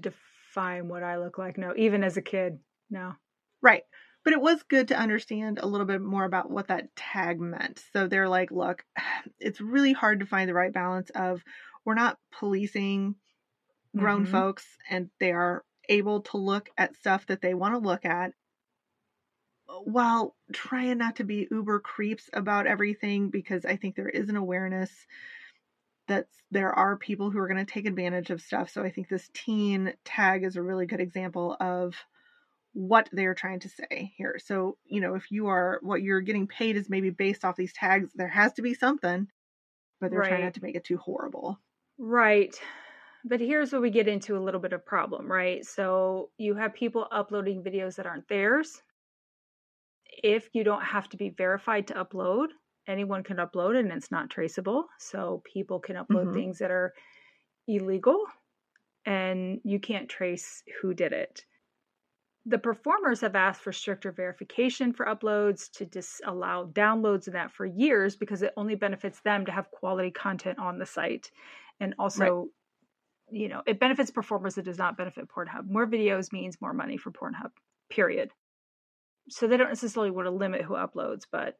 [0.54, 1.58] define what I look like.
[1.58, 3.13] No, even as a kid, no.
[3.62, 3.84] Right.
[4.24, 7.82] But it was good to understand a little bit more about what that tag meant.
[7.92, 8.84] So they're like, look,
[9.39, 11.44] it's really hard to find the right balance of
[11.86, 13.16] we're not policing
[13.96, 14.32] grown mm-hmm.
[14.32, 18.32] folks and they are able to look at stuff that they want to look at
[19.84, 24.36] while trying not to be uber creeps about everything because I think there is an
[24.36, 24.92] awareness
[26.08, 28.70] that there are people who are going to take advantage of stuff.
[28.70, 31.96] So I think this teen tag is a really good example of
[32.74, 34.39] what they're trying to say here.
[34.44, 37.74] So, you know, if you are what you're getting paid is maybe based off these
[37.74, 39.28] tags, there has to be something.
[40.04, 41.60] but they're trying not to make it too horrible.
[41.98, 42.54] Right.
[43.24, 45.66] But here's where we get into a little bit of problem, right?
[45.66, 48.82] So you have people uploading videos that aren't theirs.
[50.24, 52.48] If you don't have to be verified to upload,
[52.88, 54.88] anyone can upload and it's not traceable.
[55.00, 56.34] So people can upload Mhm.
[56.34, 56.93] things that are
[57.67, 58.26] illegal
[59.06, 61.46] and you can't trace who did it.
[62.46, 67.65] The performers have asked for stricter verification for uploads to disallow downloads and that for
[67.65, 71.32] years because it only benefits them to have quality content on the site.
[71.80, 72.50] And also,
[73.32, 75.69] you know, it benefits performers, it does not benefit Pornhub.
[75.69, 77.52] More videos means more money for Pornhub,
[77.89, 78.32] period.
[79.30, 81.60] So they don't necessarily want to limit who uploads, but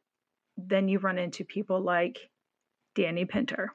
[0.56, 2.30] then you run into people like
[2.96, 3.72] Dani Pinter,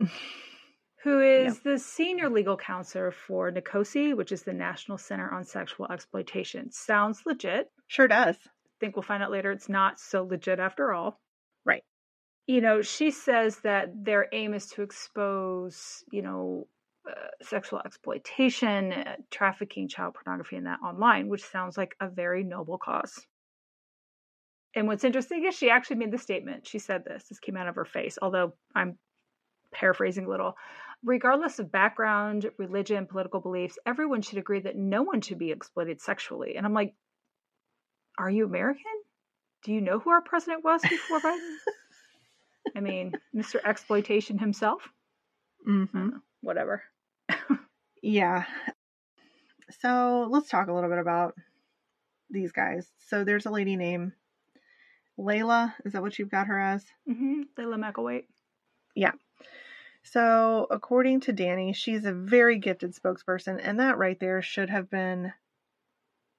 [1.02, 5.90] who is the senior legal counselor for NCOSE, which is the National Center on Sexual
[5.90, 6.70] Exploitation.
[6.70, 7.70] Sounds legit.
[7.86, 8.36] Sure does.
[8.78, 11.20] think we'll find out later it's not so legit after all.
[11.64, 11.82] Right.
[12.46, 16.66] You know, she says that their aim is to expose, you know,
[17.08, 22.44] uh, sexual exploitation, uh, trafficking, child pornography, and that online, which sounds like a very
[22.44, 23.26] noble cause.
[24.74, 26.66] And what's interesting is she actually made the statement.
[26.66, 27.24] She said this.
[27.28, 28.98] This came out of her face, although I'm
[29.72, 30.54] paraphrasing a little.
[31.02, 36.00] Regardless of background, religion, political beliefs, everyone should agree that no one should be exploited
[36.00, 36.56] sexually.
[36.56, 36.94] And I'm like,
[38.18, 38.84] are you American?
[39.64, 41.56] Do you know who our president was before Biden?
[42.76, 43.56] I mean, Mr.
[43.64, 44.82] Exploitation himself?
[45.64, 46.20] Hmm know.
[46.42, 46.82] Whatever.
[48.02, 48.44] Yeah.
[49.80, 51.34] So let's talk a little bit about
[52.30, 52.86] these guys.
[53.08, 54.12] So there's a lady named
[55.20, 55.74] Laila.
[55.84, 56.84] Is that what you've got her as?
[57.06, 58.24] hmm Laila Mickelwait.
[58.94, 59.12] Yeah.
[60.02, 64.90] So, according to Dani, she's a very gifted spokesperson, and that right there should have
[64.90, 65.32] been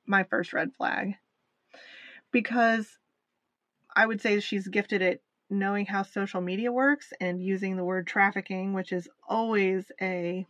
[0.05, 1.13] my first red flag.
[2.31, 2.97] Because
[3.95, 8.07] I would say she's gifted at knowing how social media works and using the word
[8.07, 10.47] trafficking, which is always a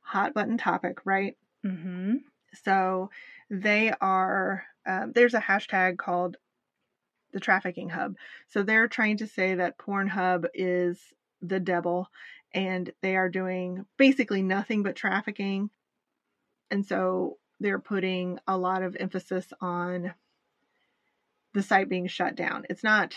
[0.00, 1.36] hot button topic, right?
[1.64, 2.16] Mm-hmm.
[2.62, 3.10] So,
[3.48, 6.36] they are, um, there's a hashtag called
[7.32, 8.16] the trafficking hub.
[8.48, 10.98] So, they're trying to say that Pornhub is
[11.40, 12.08] the devil
[12.54, 15.70] and they are doing basically nothing but trafficking.
[16.70, 20.14] And so they're putting a lot of emphasis on
[21.54, 22.64] the site being shut down.
[22.70, 23.14] It's not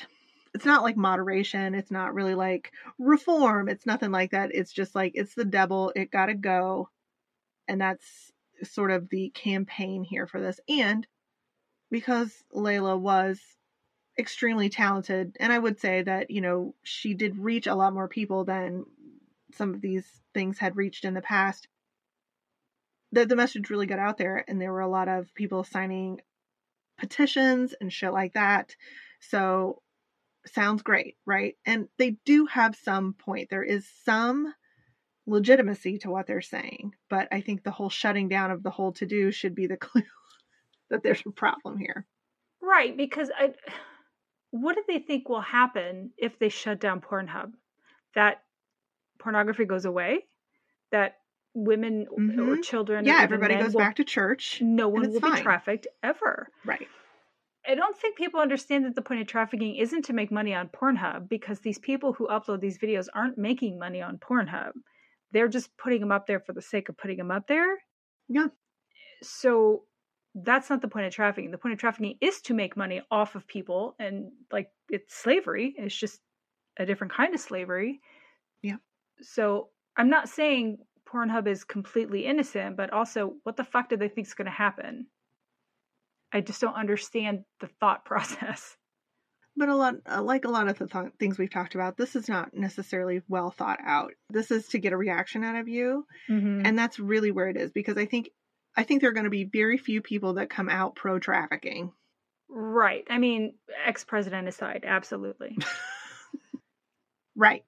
[0.54, 4.52] it's not like moderation, it's not really like reform, it's nothing like that.
[4.54, 6.90] It's just like it's the devil, it got to go.
[7.68, 8.32] And that's
[8.64, 10.60] sort of the campaign here for this.
[10.70, 11.06] And
[11.92, 13.42] because Laila was
[14.18, 18.08] extremely talented and i would say that you know she did reach a lot more
[18.08, 18.86] people than
[19.56, 21.68] some of these things had reached in the past.
[23.12, 26.20] The, the message really got out there and there were a lot of people signing
[26.98, 28.76] petitions and shit like that.
[29.20, 29.82] So
[30.46, 31.56] sounds great right?
[31.66, 33.50] And they do have some point.
[33.50, 34.54] There is some
[35.28, 38.92] legitimacy to what they're saying but i think the whole shutting down of the whole
[38.92, 40.04] to do should be the clue
[40.92, 42.06] that there's a problem here.
[42.62, 43.54] Right, because I,
[44.62, 47.52] what do they think will happen if they shut down Pornhub?
[48.14, 48.44] That
[49.20, 50.26] pornography goes away?
[50.92, 51.18] That
[51.54, 52.64] women or Mhm.
[52.64, 56.50] children, yeah everybody goes will- back to church No one will be trafficked ever.
[56.66, 56.88] right
[57.68, 60.70] I don't think people understand that the point of trafficking isn't to make money on
[60.70, 64.74] Pornhub because these people who upload these videos aren't making money on Pornhub.
[65.32, 67.82] They're just putting them up there for the sake of putting them up there.
[68.28, 68.50] Yeah.
[69.24, 69.86] So
[70.36, 71.52] that's not the point of trafficking.
[71.52, 75.74] The point of trafficking is to make money off of people and like it's slavery.
[75.78, 76.20] It's just
[76.78, 78.02] a different kind of slavery.
[78.62, 78.78] Yeah.
[79.22, 84.10] So I'm not saying Pornhub is completely innocent, but also what the fuck do they
[84.10, 85.08] think is going to happen?
[86.34, 88.76] I just don't understand the thought process.
[89.58, 92.18] But a lot, uh, like a lot of the th- things we've talked about, this
[92.18, 94.12] is not necessarily well thought out.
[94.30, 96.66] This is to get a reaction out of you, Mm-hmm.
[96.66, 97.72] and that's really where it is.
[97.72, 98.32] Because I think,
[98.78, 101.94] I think there are going to be very few people that come out pro trafficking.
[102.50, 103.06] Right.
[103.10, 105.58] I mean, ex president aside, absolutely.
[107.36, 107.64] Right.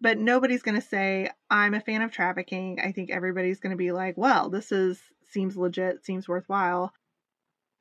[0.00, 2.80] But nobody's going to say I'm a fan of trafficking.
[2.82, 6.92] I think everybody's going to be like, well, this is seems legit, seems worthwhile.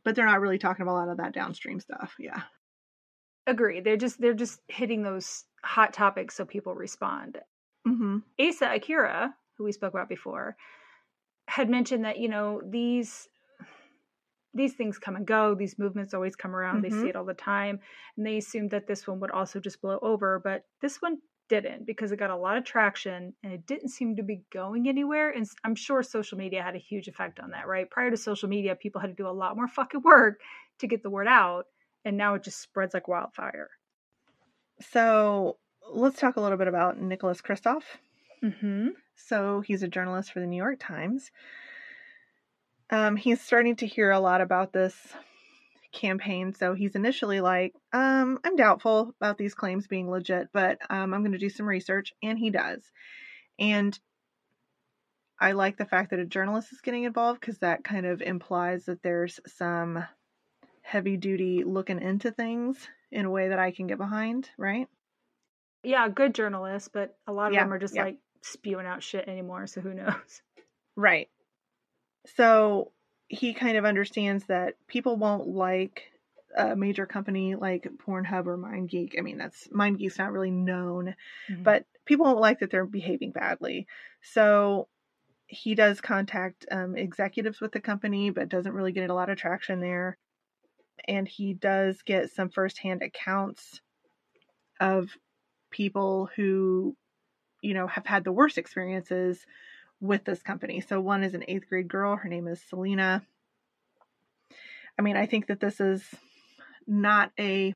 [0.03, 2.15] But they're not really talking about a lot of that downstream stuff.
[2.19, 2.41] Yeah.
[3.47, 3.79] Agree.
[3.81, 7.39] They're just they're just hitting those hot topics so people respond.
[7.87, 8.19] Mm-hmm.
[8.39, 10.55] Asa Akira, who we spoke about before,
[11.47, 13.27] had mentioned that you know these
[14.54, 15.56] these things come and go.
[15.56, 16.82] These movements always come around.
[16.82, 17.01] They Mhm.
[17.01, 17.80] see it all the time,
[18.17, 20.39] and they assumed that this one would also just blow over.
[20.39, 24.15] But this one didn't because it got a lot of traction and it didn't seem
[24.15, 25.32] to be going anywhere.
[25.32, 27.67] And i'm sure social media had a huge effect on that.
[27.67, 30.39] Right prior to social media, people had to do a lot more fucking work
[30.80, 31.65] to get the word out,
[32.06, 33.69] and now it just spreads like wildfire.
[34.80, 35.58] So
[35.91, 37.84] let's talk a little bit about Nicholas Kristof.
[38.43, 38.89] Mm-hmm.
[39.21, 41.31] So he's a journalist for the New York Times.
[42.89, 45.15] Um, he's starting to hear a lot about this
[45.91, 46.53] campaign.
[46.53, 51.21] So he's initially like, um, I'm doubtful about these claims being legit, but um, I'm
[51.21, 52.13] going to do some research.
[52.21, 52.91] And he does.
[53.60, 53.97] And
[55.39, 58.86] I like the fact that a journalist is getting involved because that kind of implies
[58.86, 60.05] that there's some
[60.81, 64.89] heavy duty looking into things in a way that I can get behind, right?
[65.84, 68.03] Yeah, good journalists, but a lot of Yeah, them are just yeah.
[68.03, 69.67] like spewing out shit anymore.
[69.67, 70.41] So who knows?
[70.97, 71.30] Right.
[72.36, 72.91] So
[73.30, 76.04] he kind of understands that people won't like
[76.56, 79.17] a major company like Pornhub or MindGeek.
[79.17, 81.15] I mean, that's MindGeek's not really known,
[81.49, 81.63] Mhm.
[81.63, 83.88] but people won't like that they're behaving badly.
[84.21, 84.89] So
[85.47, 89.38] he does contact um, executives with the company, but doesn't really get a lot of
[89.38, 90.17] traction there.
[91.08, 93.80] And he does get some firsthand accounts
[94.82, 95.10] of
[95.71, 96.97] people who,
[97.62, 99.45] you know, have had the worst experiences
[100.00, 100.82] with this company.
[100.82, 102.15] So one is an eighth grade girl.
[102.15, 103.24] Her name is Selena.
[104.97, 106.04] I mean, I think that this is
[106.88, 107.74] not a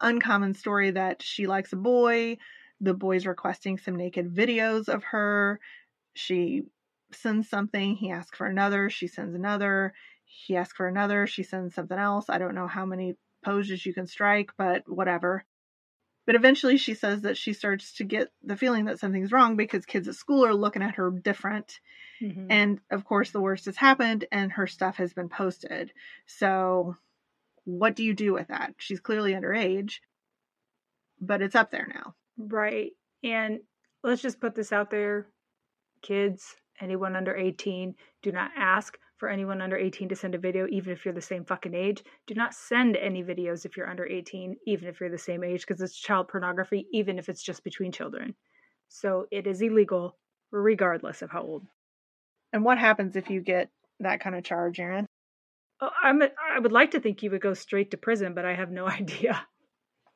[0.00, 2.38] uncommon story that she likes a boy.
[2.80, 5.60] The boy's requesting some naked videos of her.
[6.14, 6.62] She
[7.12, 7.96] sends something.
[7.96, 8.90] He asks for another.
[8.90, 9.92] She sends another.
[10.24, 11.26] He asks for another.
[11.26, 12.26] She sends something else.
[12.28, 13.14] I don't know how many
[13.44, 15.44] poses you can strike, but whatever.
[16.28, 19.86] But eventually she says that she starts to get the feeling that something's wrong because
[19.86, 21.80] kids at school are looking at her different.
[22.20, 22.48] Mhm.
[22.50, 25.90] And of course, the worst has happened and her stuff has been posted.
[26.26, 26.98] So,
[27.64, 28.74] what do you do with that?
[28.76, 30.00] She's clearly underage,
[31.18, 32.14] but it's up there now.
[32.36, 32.92] Right.
[33.24, 33.60] And
[34.02, 35.28] let's just put this out there
[36.02, 40.66] kids, anyone under 18, do not ask for anyone under 18 to send a video,
[40.70, 42.02] even if you're the same fucking age.
[42.26, 45.66] Do not send any videos if you're under 18, even if you're the same age,
[45.66, 48.34] because it's child pornography, even if it's just between children.
[48.88, 50.16] So it is illegal,
[50.50, 51.66] regardless of how old.
[52.52, 55.06] And what happens if you get that kind of charge, Erin?
[55.80, 58.44] Oh, I'm a, I would like to think you would go straight to prison, but
[58.44, 59.46] I have no idea.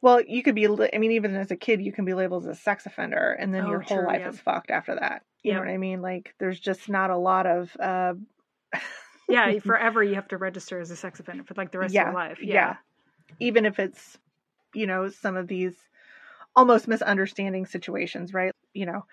[0.00, 2.58] Well, you could be, I mean, even as a kid, you can be labeled as
[2.58, 4.30] a sex offender, and then Oh, your whole true, life yeah.
[4.30, 5.22] is fucked after that.
[5.44, 6.02] You know what I mean?
[6.02, 8.14] Like, there's just not a lot of, uh,
[9.28, 12.00] Yeah, forever you have to register as a sex offender for like the rest of
[12.00, 12.40] your life.
[12.42, 12.44] yeah.
[12.44, 12.76] Yeah.
[13.40, 14.18] even if it's,
[14.74, 15.76] you know, some of these
[16.56, 18.52] almost misunderstanding situations, right?
[18.74, 19.06] You know,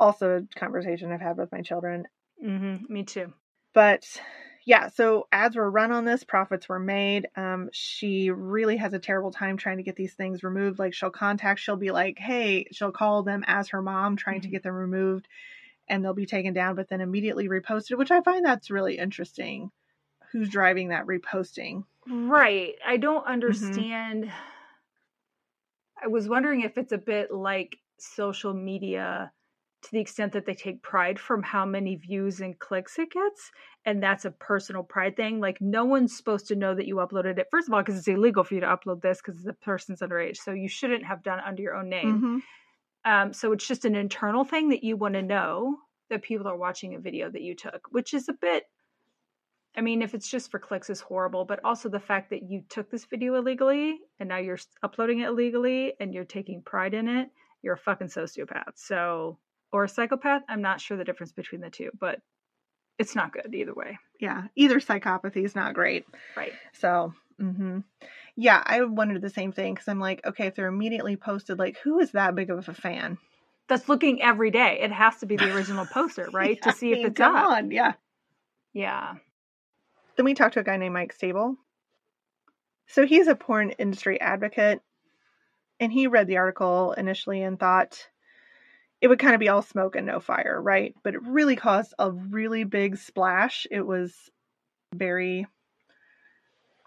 [0.00, 2.06] also a conversation I've had with my children.
[2.40, 3.32] hmm Me too.
[3.72, 4.20] But
[4.66, 7.28] yeah, so ads were run on this, profits were made.
[7.36, 10.78] Um, she really has a terrible time trying to get these things removed.
[10.78, 14.48] Like she'll contact, she'll be like, hey, she'll call them as her mom trying to
[14.48, 14.50] Mhm.
[14.50, 15.28] get them removed
[15.88, 19.70] and they'll be taken down, but then immediately reposted, which I find that's really interesting.
[20.32, 21.84] Who's driving that reposting?
[22.06, 22.76] Right.
[22.84, 22.98] I Mm-hmm.
[22.98, 24.30] don't understand.
[26.02, 29.32] I was wondering if it's a bit like social media
[29.82, 33.52] to the extent that they take pride from how many views and clicks it gets.
[33.84, 35.40] And that's a personal pride thing.
[35.40, 37.48] Like, no one's supposed to know that you uploaded it.
[37.50, 40.38] First of all, because it's illegal for you to upload this because the person's underage.
[40.38, 42.24] So you shouldn't have done it under your own name.
[42.24, 42.42] Mhm.
[43.04, 45.78] Um, so it's just an internal thing that you want to know
[46.10, 48.64] that people are watching a video that you took, which is a bit.
[49.76, 51.44] I mean, if it's just for clicks, is horrible.
[51.44, 55.28] But also the fact that you took this video illegally and now you're uploading it
[55.28, 57.30] illegally and you're taking pride in it,
[57.62, 58.72] you're a fucking sociopath.
[58.76, 59.38] So,
[59.72, 60.42] or a psychopath.
[60.48, 62.20] I'm not sure the difference between the two, but
[62.98, 63.98] it's not good either way.
[64.20, 66.06] Yeah, either psychopathy is not great.
[66.36, 66.52] Right.
[66.74, 67.80] So, hmm
[68.36, 71.78] yeah, I wondered the same thing because I'm like, okay, if they're immediately posted, like,
[71.78, 73.18] who is that big of a fan?
[73.68, 74.80] That's looking every day.
[74.82, 76.58] It has to be the original poster, right?
[76.62, 77.50] Yeah, to see I if it's come up.
[77.50, 77.92] on, yeah.
[78.72, 79.14] Yeah.
[80.16, 81.56] Then we talked to a guy named Mike Stabile.
[82.86, 84.80] So he's a porn industry advocate,
[85.80, 88.08] and he read the article initially and thought
[89.00, 90.94] it would kind of be all smoke and no fire, right?
[91.02, 93.66] But it really caused a really big splash.
[93.70, 94.14] It was
[94.94, 95.46] very,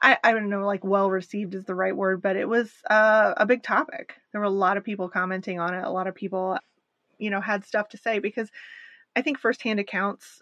[0.02, 3.34] I, I don't know, like well received is the right word, but it was uh,
[3.36, 4.16] a big topic.
[4.32, 5.84] There were a lot of people commenting on it.
[5.84, 6.58] A lot of people,
[7.18, 8.52] you know, had stuff to say because
[9.16, 10.42] I think firsthand accounts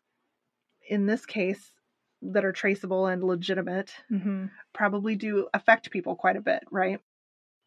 [0.87, 1.71] in this case
[2.21, 6.99] that are traceable and legitimate hmm probably do affect people quite a bit, right?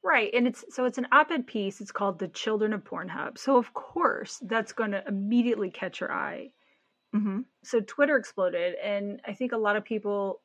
[0.05, 0.31] Right.
[0.35, 1.81] And it's so it's an op-ed piece.
[1.81, 3.39] It's called The Children of Pornhub.
[3.39, 6.51] So of course that's going to immediately catch your eye.
[7.15, 7.41] Mm-hmm.
[7.65, 10.41] So Twitter exploded and I think a lot of people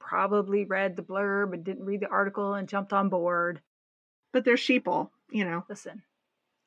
[0.00, 3.60] probably read the blurb and didn't read the article and jumped on board.
[4.32, 5.64] But they're sheeple, you know.
[5.68, 6.02] Listen,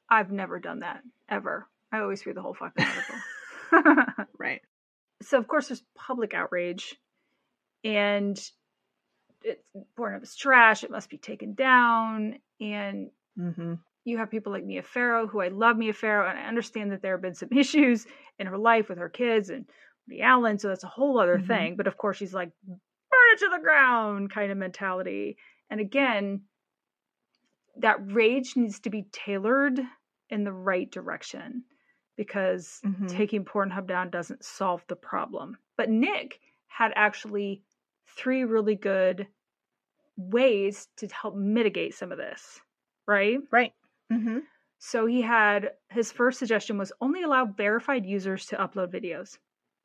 [0.10, 1.68] I've never done that ever.
[1.92, 3.16] I always read the whole fucking article.
[4.38, 4.62] Right.
[5.22, 6.96] so of course there's public outrage
[7.84, 8.38] and
[9.44, 9.64] it's
[9.98, 10.84] Pornhub is trash.
[10.84, 12.36] It must be taken down.
[12.62, 13.10] And
[13.40, 13.74] Mm-hmm.
[14.06, 17.02] you have people like Mia Farrow, who I love Mia Farrow, and I understand that
[17.02, 18.06] there have been some issues
[18.38, 19.66] in her life with her kids and
[20.08, 21.48] Woody Allen, so that's a whole other Mhm.
[21.48, 21.76] thing.
[21.78, 22.52] But of course, she's like,
[23.40, 25.38] to the ground kind of mentality.
[25.70, 26.44] And again,
[27.78, 29.80] that rage needs to be tailored
[30.30, 31.64] in the right direction
[32.16, 33.10] because Mhm.
[33.10, 35.58] taking Pornhub down doesn't solve the problem.
[35.78, 37.64] But Nick had actually
[38.08, 39.28] three really good
[40.18, 42.62] ways to help mitigate some of this,
[43.08, 43.40] right?
[43.52, 43.74] Right.
[44.12, 44.40] Mm-hmm.
[44.78, 49.40] So he had his first suggestion was only allow verified users to upload videos.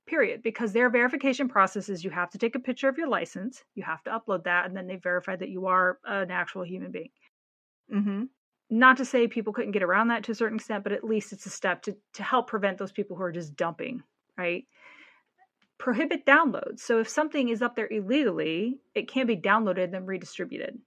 [0.09, 0.43] Period.
[0.43, 3.83] Because their verification process is you have to take a picture of your license, you
[3.83, 7.11] have to upload that, and then they verify that you are an actual human being.
[7.95, 8.25] Mm-hmm.
[8.71, 11.33] Not to say people couldn't get around that to a certain extent, but at least
[11.33, 14.03] it's a step to, to help prevent those people who are just dumping,
[14.37, 14.65] right?
[15.79, 16.81] Prohibit downloads.
[16.81, 20.79] So if something is up there illegally, it can't be downloaded and then redistributed,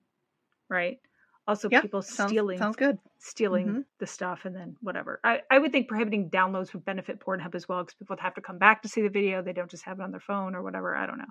[0.67, 0.99] right?
[1.48, 2.98] Also, Yeah, people Sounds, stealing sounds good.
[3.18, 3.86] stealing Mhm.
[4.00, 5.20] the stuff and then whatever.
[5.24, 8.36] I, I would think prohibiting downloads would benefit Pornhub as well because people would have
[8.36, 9.42] to come back to see the video.
[9.42, 10.96] They don't just have it on their phone or whatever.
[10.96, 11.26] I don't know.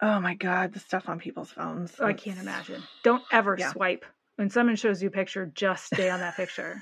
[0.00, 1.94] Oh my god, the stuff on people's phones.
[1.98, 2.82] Oh, I can't imagine.
[3.02, 3.72] Don't ever Yeah.
[3.72, 4.04] swipe.
[4.36, 6.80] When someone shows you a picture, just stay on that picture.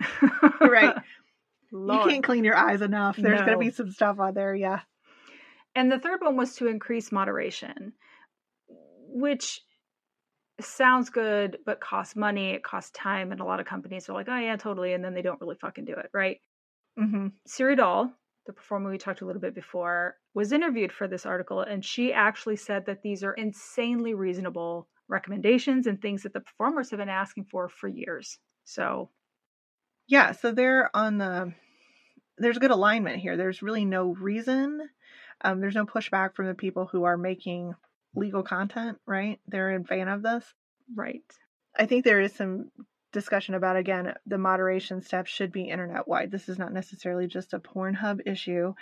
[0.60, 0.94] Right.
[1.70, 3.16] You can't clean your eyes enough.
[3.18, 4.54] There's going to be some stuff on there.
[4.54, 4.80] Yeah.
[5.74, 7.92] And the third one was to increase moderation,
[8.68, 9.60] which
[10.60, 14.28] sounds good, but costs money, it costs time, and a lot of companies are like,
[14.28, 14.92] oh, yeah, totally.
[14.92, 16.38] And then they don't really fucking do it, right?
[16.98, 17.28] Mm-hmm.
[17.46, 18.12] Siri Dahl,
[18.46, 22.12] the performer we talked a little bit before, was interviewed for this article, and she
[22.12, 27.08] actually said that these are insanely reasonable recommendations and things that the performers have been
[27.08, 28.38] asking for for years.
[28.64, 29.10] So,
[30.06, 30.32] Yeah.
[30.32, 31.52] So they're on the.
[32.36, 33.36] There's good alignment here.
[33.36, 34.80] There's really no reason.
[35.40, 37.74] Um, there's no pushback from the people who are making
[38.14, 38.98] legal content.
[39.06, 39.40] Right?
[39.46, 40.44] They're in fan of this.
[40.94, 41.22] right.
[41.76, 42.70] I think there is some
[43.12, 46.30] discussion about again the moderation steps should be internet wide.
[46.30, 48.74] This is not necessarily just a Pornhub issue.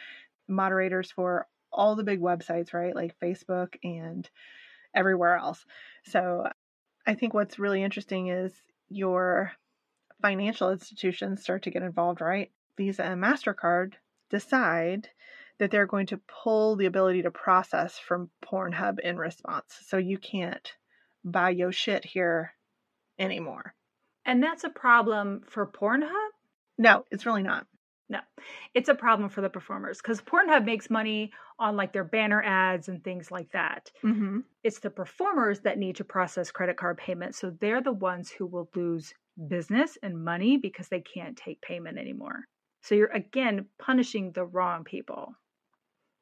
[0.49, 4.29] Moderators for all the big websites, right, like Facebook and
[4.95, 5.65] everywhere else.
[6.07, 6.49] So
[7.07, 8.53] I think what's really interesting is
[8.89, 9.53] your
[10.23, 12.51] financial institutions start to get involved, right?
[12.77, 13.95] Visa and MasterCard
[14.31, 15.09] decide
[15.59, 19.67] that they're going to pull the ability to process from Pornhub in response.
[19.87, 20.73] So you can't
[21.25, 22.53] buy your shit here
[23.19, 23.75] anymore.
[24.25, 26.31] And that's a problem for Pornhub.
[26.79, 27.67] No, it's really not.
[28.09, 28.21] No,
[28.73, 32.89] it's a problem for the performers because Pornhub makes money on like their banner ads
[32.89, 33.91] and things like that.
[34.05, 34.41] Mm-hmm.
[34.63, 37.39] It's the performers that need to process credit card payments.
[37.39, 39.13] So they're the ones who will lose
[39.49, 42.45] business and money because they can't take payment anymore.
[42.83, 45.35] So you're again punishing the wrong people.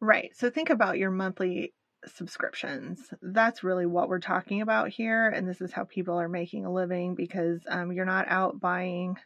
[0.04, 0.36] Right.
[0.36, 1.72] So think about your monthly
[2.06, 3.00] subscriptions.
[3.22, 5.28] That's really what we're talking about here.
[5.30, 9.16] And this is how people are making a living because um, you're not out buying,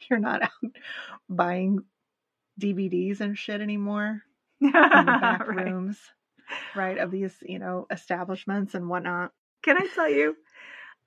[0.10, 0.72] you're not out
[1.28, 1.80] buying
[2.60, 4.22] DVDs and shit anymore
[4.92, 5.56] in the back Right.
[5.56, 5.98] rooms,
[6.74, 9.32] right, of these, you know, establishments and whatnot.
[9.62, 10.36] Can I tell you?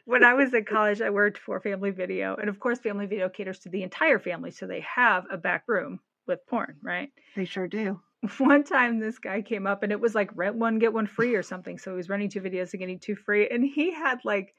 [0.05, 2.35] When I was in college, I worked for Family Video.
[2.35, 4.51] And of course, Family Video caters to the entire family.
[4.51, 7.09] So they have a back room with porn, right?
[7.36, 7.99] They sure do.
[8.38, 11.34] one time this guy came up and it was like rent one get one free
[11.34, 14.19] or something so he was renting two videos and getting two free and he had
[14.24, 14.53] like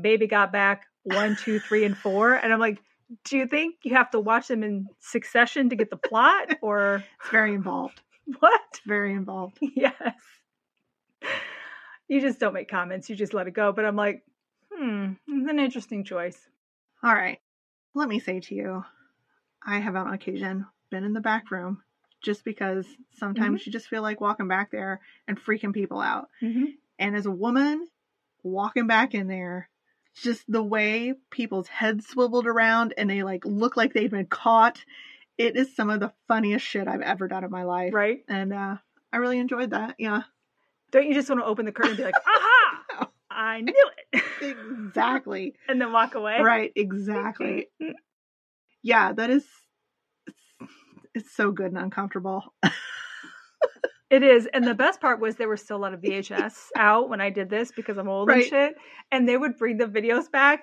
[0.00, 2.80] baby got back one two three and four and i'm like
[3.22, 7.04] do you think you have to watch them in succession to get the plot or
[7.20, 8.00] It's very involved.
[8.40, 9.58] what It's very involved.
[9.60, 10.16] yes
[12.08, 14.24] you just don't make comments you just let it go but i'm like
[14.72, 16.48] hmm it's an interesting choice
[17.02, 17.38] All right.
[17.94, 18.84] Let me say to you,
[19.64, 21.82] I have on occasion been in the back room
[22.22, 22.86] just because
[23.18, 26.28] sometimes you just feel like walking back there and freaking people out.
[26.42, 26.64] mm-hmm.
[26.98, 27.86] And as a woman
[28.42, 29.68] walking back in there,
[30.22, 34.84] just the way people's heads swiveled around and they like look like they've been caught.
[35.36, 37.92] It is some of the funniest shit I've ever done in my life.
[37.92, 38.76] right And uh
[39.12, 39.96] I really enjoyed that.
[39.98, 40.22] Yeah.
[40.92, 44.24] don't you just want to open the curtain and be like aha i knew it
[44.40, 45.54] Exactly.
[45.68, 47.68] and then walk away right, exactly.
[48.82, 49.44] Yeah, that is
[51.14, 52.42] it's so good and uncomfortable.
[54.10, 54.46] It is.
[54.52, 57.30] And the best part was there were still a lot of VHS out when I
[57.30, 58.42] did this because I'm old Right.
[58.42, 58.74] and shit.
[59.10, 60.62] And they would bring the videos back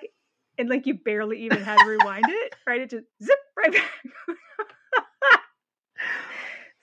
[0.58, 2.80] and like you barely even had to rewind it, right?
[2.80, 3.90] It just zip right back.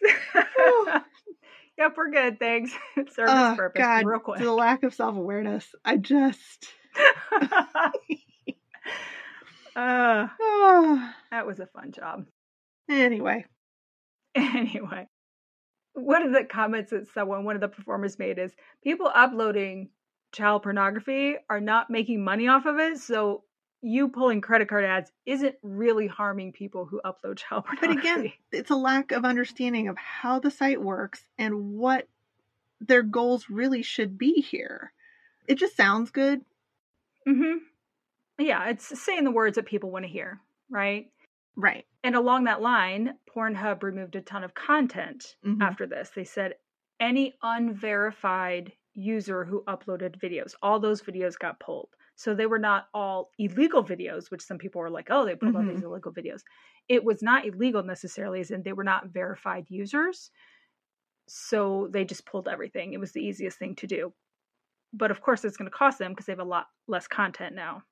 [1.77, 2.39] yep, we're good.
[2.39, 2.71] Thanks.
[2.95, 3.79] Service oh purpose.
[3.81, 4.39] god, Real quick.
[4.39, 5.73] the lack of self-awareness.
[5.85, 6.67] I just
[9.75, 11.13] uh, oh.
[11.31, 12.25] that was a fun job.
[12.89, 13.45] Anyway,
[14.35, 15.07] Anyway,
[15.93, 18.53] one of the comments that someone, one of the performers made is
[18.83, 19.89] people uploading
[20.31, 22.99] child pornography are not making money off of it.
[22.99, 23.43] So
[23.81, 27.87] you pulling credit card ads isn't really harming people who upload child pornography.
[27.87, 32.07] But again, it's a lack of understanding of how the site works and what
[32.81, 34.91] their goals really should be here.
[35.47, 36.41] It just sounds good.
[37.25, 37.57] hmm
[38.37, 41.09] Yeah, it's saying the words that people want to hear, right?
[41.55, 41.85] Right.
[42.03, 45.59] And along that line, Pornhub removed a ton of content Mhm.
[45.59, 46.11] after this.
[46.11, 46.55] They said
[46.99, 51.95] any unverified user who uploaded videos, all those videos got pulled.
[52.15, 55.55] So they were not all illegal videos, which some people were like, oh, they pulled
[55.55, 56.41] all these illegal videos.
[56.89, 60.31] It was not illegal necessarily, as in they were not verified users.
[61.27, 62.93] So they just pulled everything.
[62.93, 64.13] It was the easiest thing to do.
[64.93, 67.55] But of course, it's going to cost them because they have a lot less content
[67.55, 67.83] now.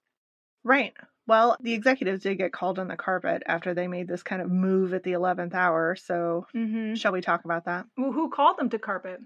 [0.63, 0.95] Right.
[1.27, 4.49] Well, the executives did get called on the carpet after they made this kind of
[4.49, 5.95] move at the 11th hour.
[5.95, 6.95] So, Mm-hmm.
[6.95, 7.85] shall we talk about that?
[7.97, 9.19] Well, who called them to carpet?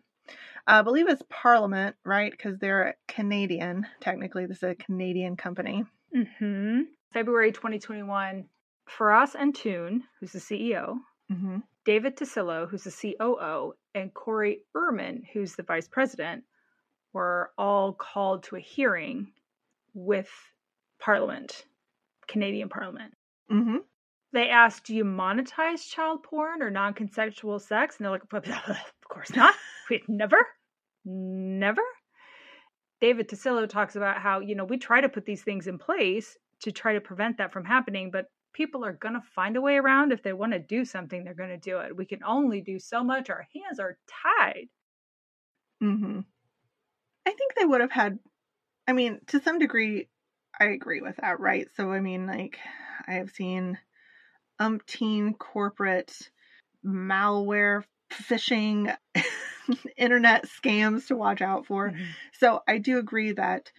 [0.67, 2.31] I believe it's Parliament, right?
[2.31, 3.85] Because they're Canadian.
[3.99, 5.85] Technically, this is a Canadian company.
[6.15, 6.81] Mm-hmm.
[7.13, 8.45] February 2021,
[8.89, 10.97] Feras Antoon, who's the CEO,
[11.31, 11.59] Mm-hmm.
[11.85, 16.43] David Tassillo, who's the COO, and Corey Urman, who's the vice president,
[17.13, 19.31] were all called to a hearing
[19.93, 20.29] with
[20.99, 21.65] Parliament,
[22.31, 23.13] Canadian Parliament.
[23.51, 23.77] Mm-hmm.
[24.33, 27.97] They asked, Do you monetize child porn or non consensual sex?
[27.97, 29.53] And they're like, Of course not.
[29.89, 30.47] We'd never,
[31.05, 31.81] never.
[33.01, 36.37] David Tassillo talks about how, you know, we try to put these things in place
[36.61, 39.75] to try to prevent that from happening, but people are going to find a way
[39.77, 40.11] around.
[40.11, 41.97] If they want to do something, they're going to do it.
[41.97, 43.29] We can only do so much.
[43.29, 44.67] Our hands are tied.
[45.83, 46.19] Mm-hmm.
[47.25, 48.19] I think they would have had,
[48.87, 50.07] I mean, to some degree,
[50.59, 51.67] I agree with that, right?
[51.75, 52.59] So, I mean, like,
[53.07, 53.77] I have seen
[54.59, 56.29] umpteen corporate
[56.85, 58.95] malware phishing
[59.97, 61.89] internet scams to watch out for.
[61.89, 62.03] Mm-hmm.
[62.39, 63.71] So, I do agree that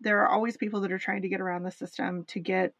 [0.00, 2.72] there are always people that are trying to get around the system to get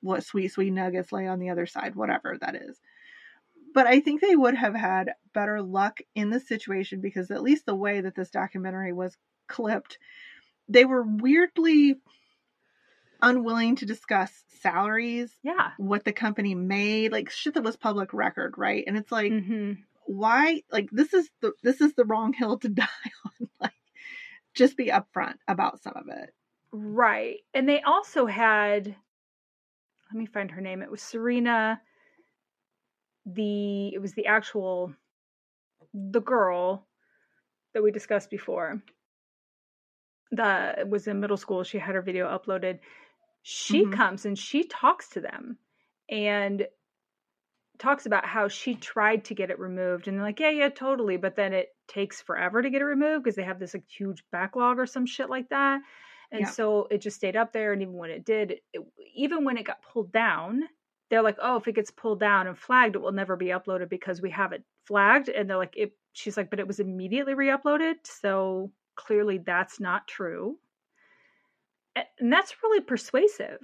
[0.00, 2.80] what sweet, sweet nuggets lay on the other side, whatever that is.
[3.74, 7.66] But I think they would have had better luck in this situation because, at least
[7.66, 9.98] the way that this documentary was clipped,
[10.68, 11.96] they were weirdly
[13.20, 15.70] unwilling to discuss salaries, Yeah.
[15.76, 18.84] what the company made, like shit that was public record, right?
[18.86, 19.72] And it's like, hmm
[20.06, 20.62] why?
[20.72, 22.86] Like this is the this is the wrong hill to die
[23.24, 23.48] on.
[23.60, 23.72] Like,
[24.54, 26.30] just be upfront about some of it.
[26.72, 27.40] Right.
[27.54, 30.82] And they also had, let me find her name.
[30.82, 31.80] It was Serena.
[33.26, 34.94] The, it was the actual,
[35.92, 36.86] the girl
[37.74, 38.82] that we discussed before.
[40.32, 41.64] That was in middle school.
[41.64, 42.78] She had her video uploaded.
[43.42, 43.88] She Mhm.
[43.88, 45.58] comes and she talks to them
[46.08, 46.68] and
[47.78, 50.08] talks about how she tried to get it removed.
[50.08, 51.16] And they're like, yeah, yeah, totally.
[51.16, 54.24] But then it takes forever to get it removed because they have this like huge
[54.32, 55.80] backlog or some shit like that.
[56.32, 56.48] And Yeah.
[56.48, 57.72] so it just stayed up there.
[57.72, 58.82] And even when it did, it,
[59.14, 60.64] even when it got pulled down,
[61.08, 63.88] they're like, oh, if it gets pulled down and flagged, it will never be uploaded
[63.88, 65.28] because we have it flagged.
[65.28, 67.94] And they're like, it, she's like, but it was immediately re uploaded.
[68.04, 70.58] So clearly that's not true.
[72.18, 73.60] And that's really persuasive.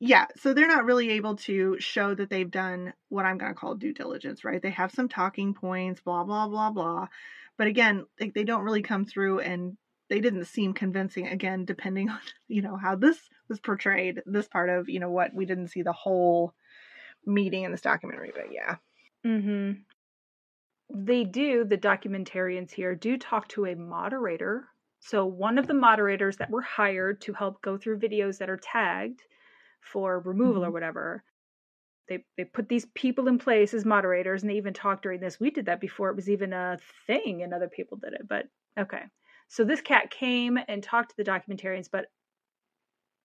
[0.00, 3.58] Yeah, so they're not really able to show that they've done what I'm going to
[3.58, 4.60] call due diligence, right?
[4.60, 7.06] They have some talking points, blah blah blah blah.
[7.56, 9.76] But again, like they don't really come through and
[10.08, 12.18] they didn't seem convincing again depending on,
[12.48, 13.18] you know, how this
[13.48, 16.52] was portrayed, this part of, you know, what we didn't see the whole
[17.24, 18.76] meeting in this documentary, but yeah.
[19.24, 19.82] Mm-hmm.
[20.94, 24.66] They do, the documentarians here do talk to a moderator.
[25.02, 28.56] So one of the moderators that were hired to help go through videos that are
[28.56, 29.22] tagged
[29.80, 30.72] for removal or Mhm.
[30.72, 31.24] whatever.
[32.08, 35.40] They they put these people in place as moderators and they even talked during this.
[35.40, 38.28] We did that before it was even a thing and other people did it.
[38.28, 38.48] But
[38.78, 39.04] okay.
[39.48, 42.08] So this cat came and talked to the documentarians, but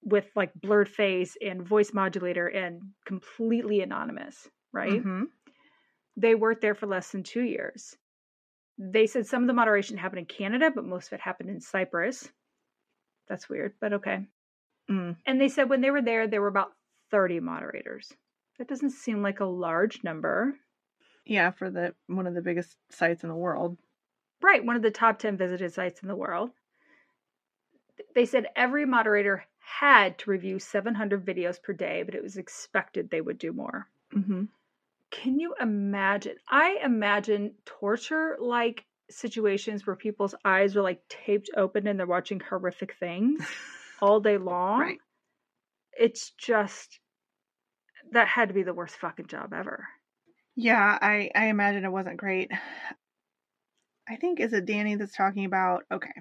[0.03, 5.05] with like blurred face and voice modulator and completely anonymous, right?
[5.05, 5.31] Mhm.
[6.17, 7.97] they worked there for less than two years.
[8.79, 11.59] They said some of the moderation happened in Canada, but most of it happened in
[11.59, 12.31] Cyprus.
[13.27, 14.27] That's weird, but okay.
[14.89, 15.17] Mm.
[15.25, 16.75] And they said when they were there, there were about
[17.11, 18.15] 30 moderators.
[18.57, 20.59] That doesn't seem like a large number.
[21.25, 23.77] Yeah, for the one of the biggest sites in the world.
[24.41, 26.51] Right, one of the top 10 visited sites in the world.
[28.15, 33.09] They said every moderator had to review 700 videos per day, but it was expected
[33.09, 33.89] they would do more.
[34.11, 34.47] Mhm.
[35.11, 36.35] Can you imagine?
[36.49, 42.39] I imagine torture like situations where people's eyes are like taped open and they're watching
[42.39, 43.41] horrific things
[44.01, 44.79] all day long.
[44.81, 44.99] Right.
[45.93, 46.99] It's just
[48.11, 49.87] that had to be the worst fucking job ever.
[50.55, 52.51] Yeah, I I imagine it wasn't great.
[54.09, 56.13] I think is it Dani that's talking about okay.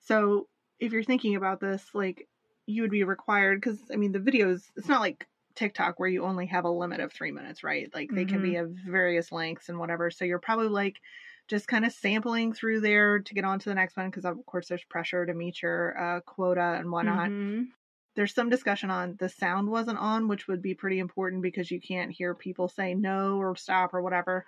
[0.00, 0.48] So
[0.78, 2.28] if you're thinking about this, like
[2.66, 4.62] you would be required because I mean the videos.
[4.76, 5.26] It's not like
[5.56, 7.92] TikTok where you only have a limit of three minutes, right?
[7.94, 10.10] Like they can be of various lengths and whatever.
[10.10, 11.00] So you're probably like
[11.48, 14.44] just kind of sampling through there to get on to the next one because of
[14.46, 17.32] course there's pressure to meet your uh, quota and whatnot.
[17.32, 17.72] Mhm.
[18.16, 21.80] There's some discussion on the sound wasn't on, which would be pretty important because you
[21.80, 24.46] can't hear people say no or stop or whatever.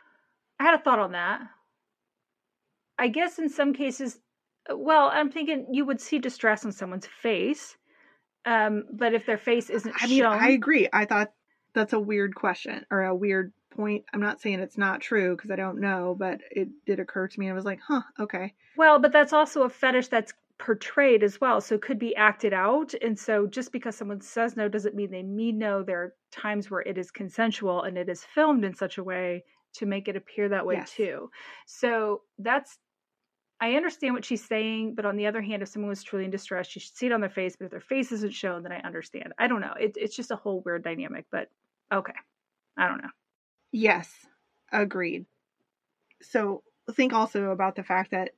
[0.60, 1.50] I had a thought on that.
[2.98, 4.20] I guess in some cases,
[4.70, 7.77] uh, well, I'm thinking you would see distress on someone's face,
[8.48, 10.88] um, but if their face isn't I mean, shown, I agree.
[10.92, 11.32] I thought
[11.74, 14.04] that's a weird question or a weird point.
[14.12, 17.40] I'm not saying it's not true because I don't know, but it did occur to
[17.40, 17.50] me.
[17.50, 18.54] I was like, huh, okay.
[18.76, 22.52] well, but that's also a fetish that's portrayed as well, so it could be acted
[22.52, 22.94] out.
[23.02, 25.82] And so, just because someone says no doesn't mean they mean no.
[25.82, 29.44] There are times where it is consensual and it is filmed in such a way
[29.74, 30.90] to make it appear that way Yes.
[30.92, 31.30] too.
[31.66, 32.78] So that's
[33.60, 36.30] I understand what she's saying, but on the other hand, if someone was truly in
[36.30, 37.56] distress, you should see it on their face.
[37.56, 39.32] But if their face isn't shown, then I understand.
[39.38, 39.74] I don't know.
[39.78, 41.48] It, it's just a whole weird dynamic, but
[41.92, 42.12] okay.
[42.76, 43.10] I don't know.
[43.72, 44.10] Yes,
[44.72, 45.26] agreed.
[46.22, 48.30] So think also about the fact that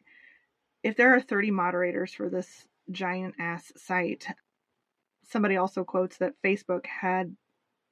[0.82, 4.26] if there are 30 moderators for this giant ass site,
[5.28, 7.36] somebody also quotes that Facebook had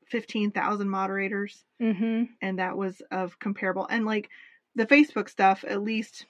[0.07, 2.25] 15,000 moderators Mm-hmm.
[2.43, 4.31] and that was of comparable and like
[4.75, 6.27] the Facebook stuff at least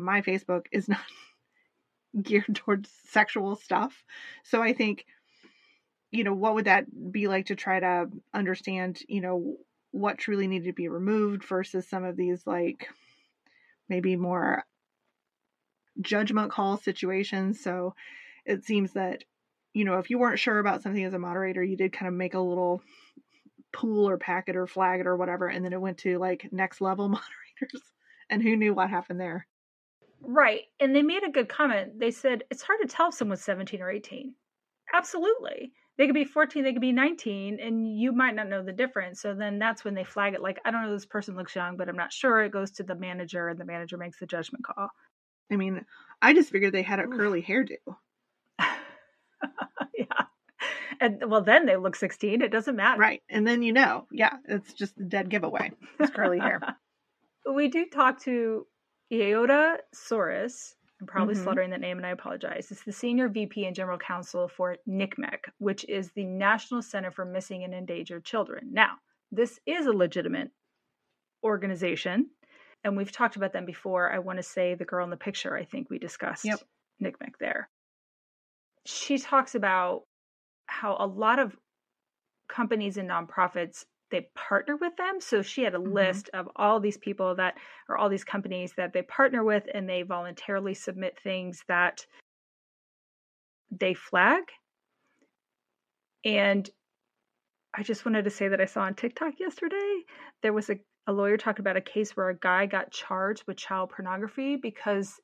[0.00, 1.00] my Facebook is not
[2.22, 4.04] geared towards sexual stuff.
[4.44, 5.06] So I think
[6.10, 9.56] you know what would that be like to try to understand, you know,
[9.92, 12.88] what truly needed to be removed versus some of these like
[13.88, 14.64] maybe more
[16.00, 17.60] judgment call situations.
[17.60, 17.94] So
[18.44, 19.24] it seems that
[19.72, 22.14] you know, if you weren't sure about something as a moderator, you did kind of
[22.14, 22.82] make a little
[23.72, 26.80] pool or packet or flag it or whatever, and then it went to like next
[26.80, 27.82] level moderators,
[28.28, 29.46] and who knew what happened there?
[30.22, 30.62] Right.
[30.78, 31.98] And they made a good comment.
[31.98, 34.34] They said it's hard to tell if someone's 17 or 18.
[34.92, 35.72] Absolutely.
[35.96, 39.20] They could be 14, they could be 19, and you might not know the difference.
[39.20, 41.76] So then that's when they flag it like, I don't know, this person looks young,
[41.76, 42.42] but I'm not sure.
[42.42, 44.88] It goes to the manager, and the manager makes the judgment call.
[45.52, 45.84] I mean,
[46.22, 47.76] I just figured they had a curly hairdo.
[49.94, 50.24] yeah.
[51.00, 52.40] And well, then they look 16.
[52.40, 53.00] It doesn't matter.
[53.00, 53.22] Right.
[53.28, 55.72] And then you know, yeah, it's just a dead giveaway.
[55.98, 56.60] It's curly hair.
[57.54, 58.66] we do talk to
[59.10, 60.74] Yiota Souras.
[61.00, 61.42] I'm probably Mhm.
[61.42, 62.70] slaughtering that name and I apologize.
[62.70, 67.24] It's the senior VP and general counsel for NCMEC, which is the National Center for
[67.24, 68.72] Missing and Endangered Children.
[68.72, 68.98] Now,
[69.32, 70.52] this is a legitimate
[71.42, 72.30] organization,
[72.84, 74.12] and we've talked about them before.
[74.12, 76.60] I want to say the girl in the picture, I think we discussed Yep.
[77.00, 77.70] NCMEC there.
[78.84, 80.06] She talks about
[80.66, 81.58] how a lot of
[82.48, 85.20] companies and nonprofits they partner with them.
[85.20, 85.92] So she had a Mhm.
[85.92, 87.56] list of all these people that
[87.88, 92.06] or all these companies that they partner with and they voluntarily submit things that
[93.70, 94.44] they flag.
[96.24, 96.68] And
[97.72, 100.04] I just wanted to say that I saw on TikTok yesterday
[100.42, 103.56] there was a, a lawyer talking about a case where a guy got charged with
[103.56, 105.20] child pornography because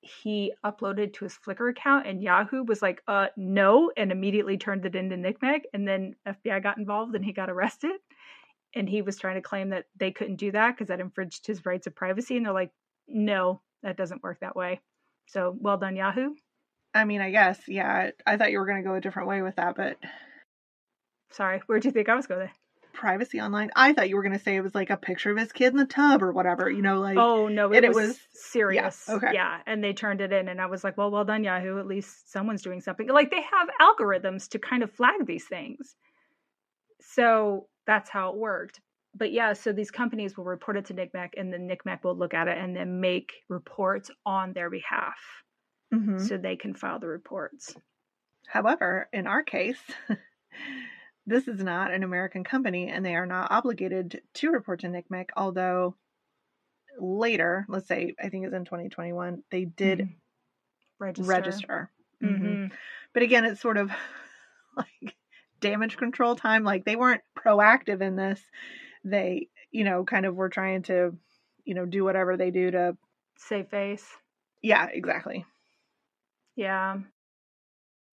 [0.00, 4.84] he uploaded to his Flickr account and Yahoo was like, uh, no, and immediately turned
[4.86, 5.62] it into NCMEC.
[5.72, 7.92] And then FBI got involved and he got arrested.
[8.74, 11.64] And he was trying to claim that they couldn't do that because that infringed his
[11.64, 12.36] rights of privacy.
[12.36, 12.72] And they're like,
[13.08, 14.80] no, that doesn't work that way.
[15.26, 16.34] So well done, Yahoo.
[16.94, 18.10] I mean, I guess, yeah.
[18.26, 19.96] I thought you were going to go a different way with that, but
[21.32, 22.40] Sorry, where'd you think I was going?
[22.40, 22.52] There?
[22.94, 23.70] Privacy online.
[23.76, 25.72] I thought you were going to say it was like a picture of his kid
[25.72, 28.20] in the tub or whatever, you know, like Oh no, it, and it was, was-
[28.32, 29.04] serious.
[29.08, 29.30] yeah, okay.
[29.34, 31.78] Yeah, and they turned it in, and I was like, well, well done, Yahoo.
[31.78, 33.06] At least someone's doing something.
[33.08, 35.94] Like they have algorithms to kind of flag these things,
[37.02, 38.80] so that's how it worked.
[39.14, 42.34] But yeah, so these companies will report it to NCMEC, and then NCMEC will look
[42.34, 45.18] at it and then make reports on their behalf,
[45.92, 46.28] Mhm.
[46.28, 47.76] so they can file the reports.
[48.48, 49.80] However, in our case,
[51.26, 55.30] this is not an American company and they are not obligated to report to NCMEC,
[55.36, 55.96] although
[56.98, 60.20] later, let's say, I think it's in 2021, they did Mhm.
[60.98, 61.26] register.
[61.26, 61.92] register.
[62.22, 62.60] Mhm.
[62.62, 62.72] Mhm.
[63.12, 63.90] But again, it's sort of
[64.76, 65.16] like
[65.60, 66.64] damage control time.
[66.64, 68.40] Like they weren't proactive in this.
[69.04, 71.16] They, you know, kind of were trying to,
[71.64, 72.96] you know, do whatever they do to,
[73.38, 74.06] Save face.
[74.62, 75.44] yeah, exactly.
[76.56, 76.98] Yeah.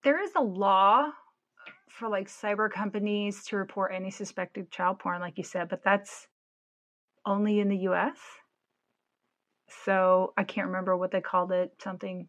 [0.03, 1.11] There is a law
[1.89, 6.27] for like cyber companies to report any suspected child porn, like you said, but that's
[7.25, 8.17] only in the US.
[9.85, 12.27] So I can't remember what they called it, something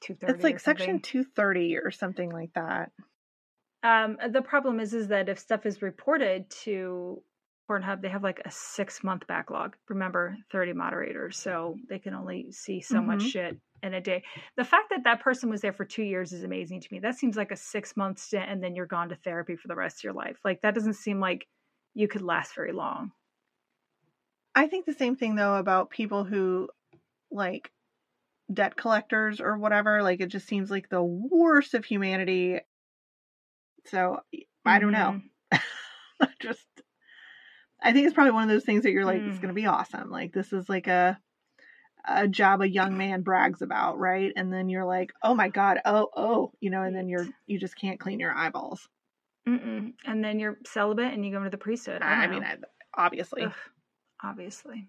[0.00, 0.34] 230.
[0.34, 2.90] It's like section 230 or something like that.
[3.82, 7.22] Um, the problem is, is that if stuff is reported to
[7.68, 9.76] Pornhub, they have like a six month backlog.
[9.88, 13.30] Remember, 30 moderators, so they can only see so much Mhm.
[13.30, 14.22] shit in a day.
[14.56, 16.98] The fact that that person was there for two years is amazing to me.
[17.00, 19.76] That seems like a six month stint and then you're gone to therapy for the
[19.76, 20.38] rest of your life.
[20.44, 21.48] Like that doesn't seem like
[21.94, 23.12] you could last very long.
[24.54, 26.68] I think the same thing though about people who
[27.30, 27.72] like
[28.52, 30.02] debt collectors or whatever.
[30.02, 32.60] Like it just seems like the worst of humanity.
[33.86, 34.20] So
[34.64, 35.20] I don't know.
[35.52, 36.24] Mm-hmm.
[36.40, 36.66] just
[37.82, 39.30] I think it's probably one of those things that you're like, mm.
[39.30, 40.10] it's gonna be awesome.
[40.10, 41.18] Like this is like a
[42.06, 44.32] a job a young man brags about, right?
[44.34, 47.58] And then you're like, oh my god, oh oh, you know, and then you're you
[47.58, 48.88] just can't clean your eyeballs.
[49.48, 49.94] Mm-mm.
[50.04, 52.02] And then you're celibate and you go into the priesthood.
[52.02, 52.56] I, I mean, I,
[52.94, 53.52] obviously, Ugh,
[54.22, 54.86] obviously.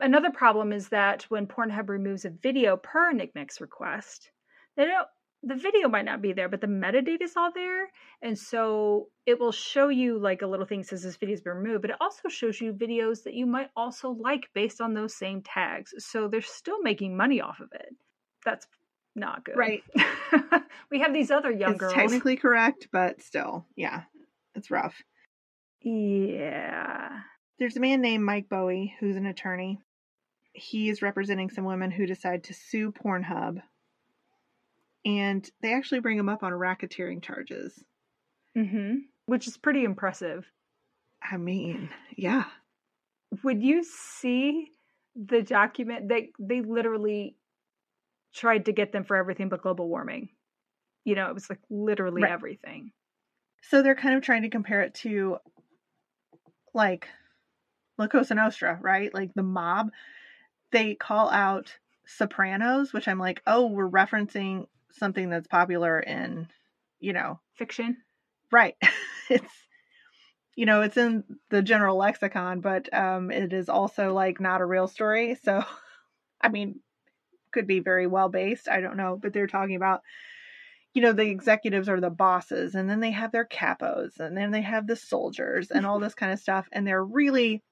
[0.00, 4.30] Another problem is that when Pornhub removes a video per NCMEC's request,
[4.76, 5.06] they don't
[5.42, 7.90] the video might not be there, but the metadata is all there.
[8.22, 11.82] And so it will show you like a little thing says this video's been removed,
[11.82, 15.42] but it also shows you videos that you might also like based on those same
[15.42, 15.94] tags.
[15.98, 17.94] So they're still making money off of it.
[18.44, 18.66] That's
[19.16, 19.56] not good.
[19.56, 19.82] Right.
[20.90, 21.94] we have these other young it's girls.
[21.94, 24.02] Technically correct, but still, yeah,
[24.54, 25.02] it's rough.
[25.80, 27.20] Yeah.
[27.58, 29.80] There's a man named Mike Bowie who's an attorney.
[30.52, 33.60] He is representing some women who decide to sue Pornhub
[35.04, 37.82] and they actually bring him up on racketeering charges.
[38.56, 38.96] Mm-hmm.
[39.26, 40.46] Which is pretty impressive.
[41.22, 42.44] I mean, yeah.
[43.42, 44.68] Would you see
[45.14, 46.08] the document?
[46.08, 47.36] They they literally
[48.34, 50.28] tried to get them for everything but global warming.
[51.04, 52.32] You know, it was like literally right.
[52.32, 52.92] everything.
[53.62, 55.38] So they're kind of trying to compare it to
[56.74, 57.08] like
[57.98, 59.12] La Cosa Nostra, right?
[59.14, 59.90] Like the mob.
[60.72, 61.76] They call out
[62.06, 64.66] Sopranos, which I'm like, oh, we're referencing
[64.98, 66.48] something that's popular in,
[67.00, 67.96] you know, fiction.
[68.50, 68.76] Right.
[69.30, 69.52] it's
[70.54, 74.66] you know, it's in the general lexicon, but um it is also like not a
[74.66, 75.36] real story.
[75.42, 75.64] So
[76.40, 76.80] I mean,
[77.52, 78.68] could be very well based.
[78.68, 80.02] I don't know, but they're talking about
[80.94, 84.50] you know, the executives are the bosses and then they have their capos and then
[84.50, 87.62] they have the soldiers and all this kind of stuff and they're really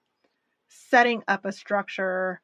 [0.69, 2.41] setting up a structure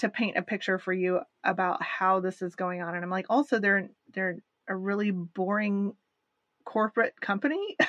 [0.00, 2.94] to paint a picture for you about how this is going on.
[2.94, 4.36] And i'm like also they're they're
[4.68, 5.94] a really boring
[6.64, 7.76] corporate company.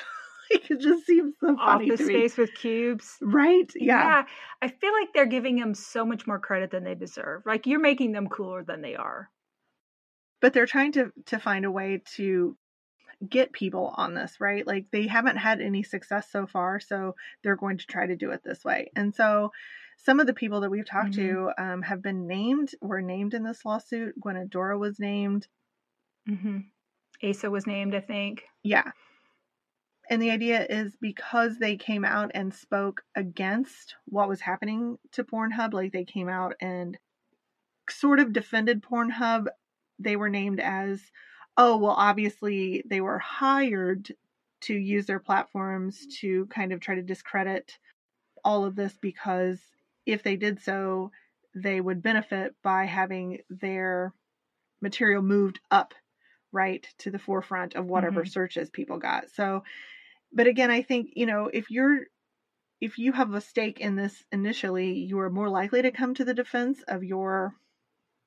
[0.50, 3.16] Like it just seems so funny office space with cubes.
[3.22, 3.70] Right?
[3.74, 3.96] Yeah.
[3.96, 4.24] yeah.
[4.60, 7.46] I feel like they're giving them so much more credit than they deserve.
[7.46, 9.30] Like you're making them cooler than they are.
[10.42, 12.54] But they're trying to to find a way to
[13.26, 14.66] get people on this right?
[14.66, 18.32] Like they haven't had any success so far so they're going to try to do
[18.32, 18.90] it this way.
[18.94, 19.52] And so
[19.98, 21.46] some of the people that we've talked mm-hmm.
[21.46, 24.18] to um, have been named, were named in this lawsuit.
[24.20, 25.46] Gwen Adora was named.
[26.28, 26.58] Mm-hmm.
[27.28, 28.44] Asa was named, I think.
[28.62, 28.90] Yeah.
[30.10, 35.24] And the idea is because they came out and spoke against what was happening to
[35.24, 36.98] Pornhub, like they came out and
[37.88, 39.46] sort of defended Pornhub,
[39.98, 41.00] they were named as,
[41.56, 44.12] oh, well, obviously they were hired
[44.62, 47.78] to use their platforms to kind of try to discredit
[48.44, 49.60] all of this because
[50.06, 51.10] if they did so,
[51.54, 54.12] they would benefit by having their
[54.80, 55.94] material moved up
[56.50, 58.30] right to the forefront of whatever mm-hmm.
[58.30, 59.30] searches people got.
[59.30, 59.64] So,
[60.32, 62.00] but again, I think, you know, if you're
[62.80, 66.24] if you have a stake in this initially, you are more likely to come to
[66.24, 67.54] the defense of your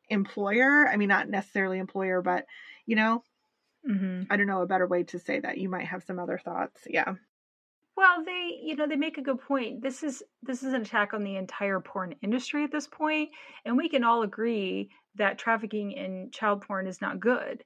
[0.10, 0.88] employer.
[0.88, 2.46] I mean, not necessarily employer, but
[2.86, 3.22] you know,
[3.88, 4.24] mm-hmm.
[4.30, 5.58] I don't know a better way to say that.
[5.58, 6.82] You might have some other thoughts.
[6.90, 7.16] Yeah.
[7.98, 9.82] Well, they, you know, they make a good point.
[9.82, 13.30] This is this is an attack on the entire porn industry at this point,
[13.64, 17.64] and we can all agree that trafficking in child porn is not good.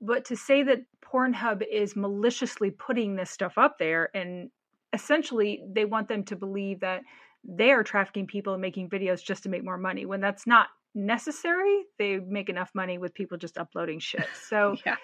[0.00, 4.50] But to say that Pornhub is maliciously putting this stuff up there and
[4.92, 7.02] essentially they want them to believe that
[7.44, 10.68] they are trafficking people and making videos just to make more money when that's not
[10.94, 11.84] necessary.
[11.98, 14.26] They make enough money with people just uploading shit.
[14.48, 14.96] So yeah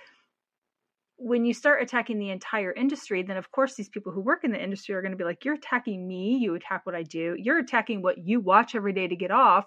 [1.19, 4.53] when you start attacking the entire industry, then of course these people who work in
[4.53, 7.37] the industry are going to be like, you're attacking me, you attack what I do,
[7.39, 9.67] you're attacking what you watch every day to get off,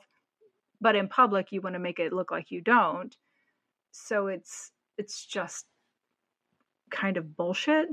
[0.80, 3.16] but in public you want to make it look like you don't.
[3.92, 5.66] So it's it's just
[6.92, 7.88] kind of bullshit.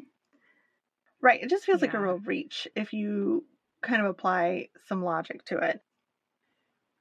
[1.23, 1.43] Right.
[1.43, 1.87] It just feels yeah.
[1.87, 3.47] like a real reach if you
[3.83, 5.81] kind of apply some logic to it.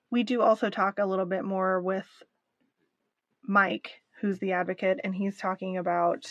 [0.09, 2.07] We do also talk a little bit more with
[3.43, 6.25] Mike who's the advocate, and he's talking about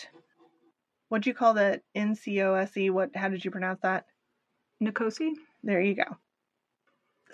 [1.08, 2.90] what do you call the NCOSE?
[2.90, 3.10] What?
[3.14, 4.06] How did you pronounce that?
[4.82, 5.32] Nicosi.
[5.62, 6.16] There you go.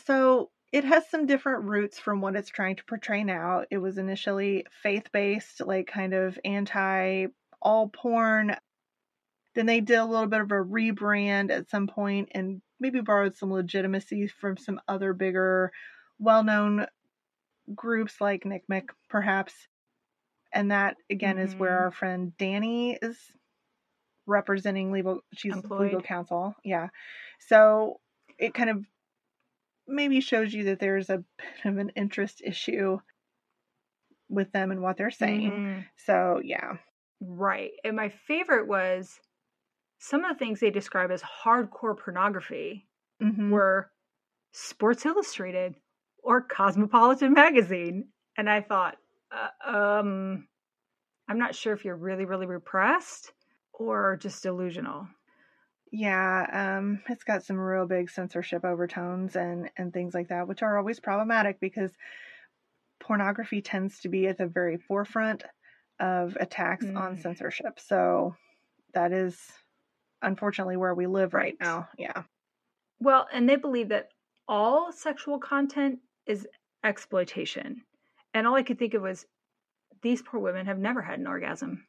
[0.07, 3.65] So it has some different roots from what it's trying to portray now.
[3.71, 7.27] It was initially faith based, like kind of anti
[7.61, 8.57] all porn.
[9.55, 13.37] Then they did a little bit of a rebrand at some point and maybe borrowed
[13.37, 15.73] some legitimacy from some other bigger,
[16.19, 16.87] well known
[17.75, 19.55] groups like Nick NCMEC, perhaps.
[20.53, 21.47] And that again mm-hmm.
[21.47, 21.85] is where mm-hmm.
[21.85, 23.17] our friend Dani is
[24.27, 25.83] representing legal she's Employed.
[25.83, 26.55] legal counsel.
[26.65, 26.89] Yeah.
[27.49, 28.01] So
[28.39, 28.85] it kind of
[29.87, 32.99] maybe shows you that there's a bit of an interest issue
[34.29, 35.51] with them and what they're saying.
[35.51, 35.81] Mm-hmm.
[36.07, 36.77] So yeah.
[37.21, 37.73] Right.
[37.85, 39.21] And my favorite was
[39.99, 42.87] some of the things they describe as hardcore pornography
[43.23, 43.51] mm-hmm.
[43.51, 43.91] were
[44.53, 45.75] Sports Illustrated
[46.23, 48.09] or Cosmopolitan magazine.
[48.37, 48.97] And I thought,
[49.33, 50.47] uh, um,
[51.29, 53.33] I'm not sure if you're really, really repressed
[53.73, 55.09] or just delusional.
[55.93, 60.63] Yeah, um, it's got some real big censorship overtones and and things like that, which
[60.63, 61.91] are always problematic because
[63.01, 65.43] pornography tends to be at the very forefront
[65.99, 66.97] of attacks mm.
[66.97, 67.81] on censorship.
[67.81, 68.37] So
[68.95, 69.37] that is
[70.23, 71.89] unfortunately where we live right, right now.
[71.99, 72.23] Yeah.
[73.01, 74.11] Well, and they believe that
[74.47, 76.47] all sexual content is
[76.85, 77.83] exploitation.
[78.35, 79.27] And all I could think of was
[80.03, 81.87] these poor women have never had an orgasm.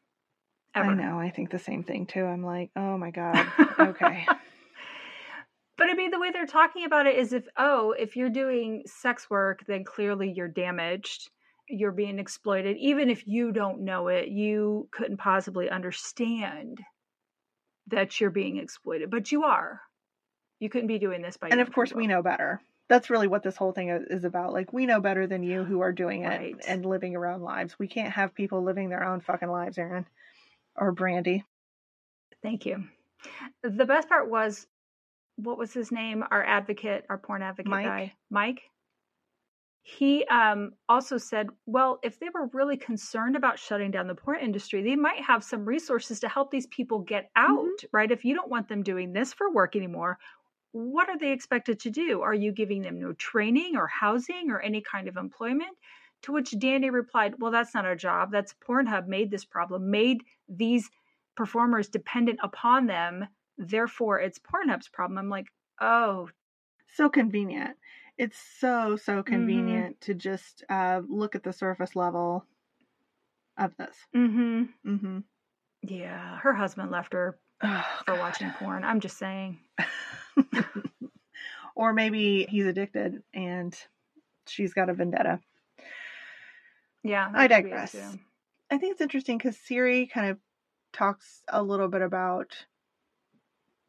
[0.76, 0.92] Ever.
[0.92, 1.20] I know.
[1.20, 2.24] I think the same thing too.
[2.26, 3.46] I'm like, oh my God.
[3.80, 4.26] Okay.
[5.78, 8.84] but I mean, the way they're talking about it is if, oh, if you're doing
[8.86, 11.30] sex work, then clearly you're damaged.
[11.68, 12.78] You're being exploited.
[12.78, 16.80] Even if you don't know it, you couldn't possibly understand
[17.88, 19.82] that you're being exploited, but you are.
[20.60, 22.02] You couldn't be doing this by And of course, people.
[22.02, 22.62] we know better.
[22.92, 24.52] That's really what this whole thing is about.
[24.52, 26.56] Like, we know better than you who are doing it right.
[26.68, 27.80] and living your own lives.
[27.80, 30.06] We can't have people living their own fucking lives, Erin
[30.76, 31.46] or Brandy.
[32.44, 32.84] Thank you.
[33.64, 34.68] The best part was
[35.38, 36.26] what was his name?
[36.32, 37.86] Our advocate, our porn advocate Mike.
[37.86, 38.62] guy, Mike.
[39.84, 44.42] He um, also said, well, if they were really concerned about shutting down the porn
[44.42, 47.54] industry, they might have some resources to help these people get mm-hmm.
[47.54, 47.88] out, mm-hmm.
[47.94, 48.12] right?
[48.12, 50.20] If you don't want them doing this for work anymore,
[50.72, 52.22] what are they expected to do?
[52.22, 55.78] Are you giving them no training or housing or any kind of employment?
[56.24, 58.32] To which Dani replied, Well, that's not our job.
[58.32, 60.90] That's Pornhub made this problem, made these
[61.36, 63.28] performers dependent upon them.
[63.58, 65.18] Therefore, it's Pornhub's problem.
[65.18, 65.48] I'm like,
[65.80, 66.30] Oh.
[66.96, 67.78] So convenient.
[68.18, 69.34] It's so, so mm-hmm.
[69.34, 70.12] convenient mm-hmm.
[70.12, 72.46] to just uh, look at the surface level
[73.58, 73.96] of this.
[74.16, 74.90] Mm hmm.
[74.90, 75.20] Mm hmm.
[75.82, 76.38] Yeah.
[76.38, 78.20] Her husband left her oh, for God.
[78.20, 78.84] watching porn.
[78.84, 79.60] I'm just saying.
[81.76, 83.78] or maybe he's addicted and
[84.48, 85.40] she's got a vendetta.
[87.04, 87.96] Yeah, I digress.
[88.70, 90.38] I think it's interesting because Siri kind of
[90.94, 92.54] talks a little bit about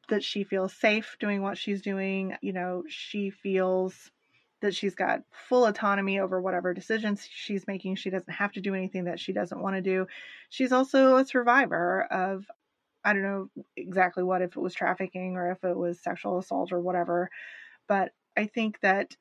[0.08, 2.36] that she feels safe doing what she's doing.
[2.40, 4.10] You know, she feels
[4.60, 7.96] that she's got full autonomy over whatever decisions she's making.
[7.96, 10.06] She doesn't have to do anything that she doesn't want to do.
[10.48, 12.46] She's also a survivor of,
[13.04, 16.72] I don't know exactly what, if it was trafficking or if it was sexual assault
[16.72, 17.30] or whatever.
[17.88, 19.16] But I think that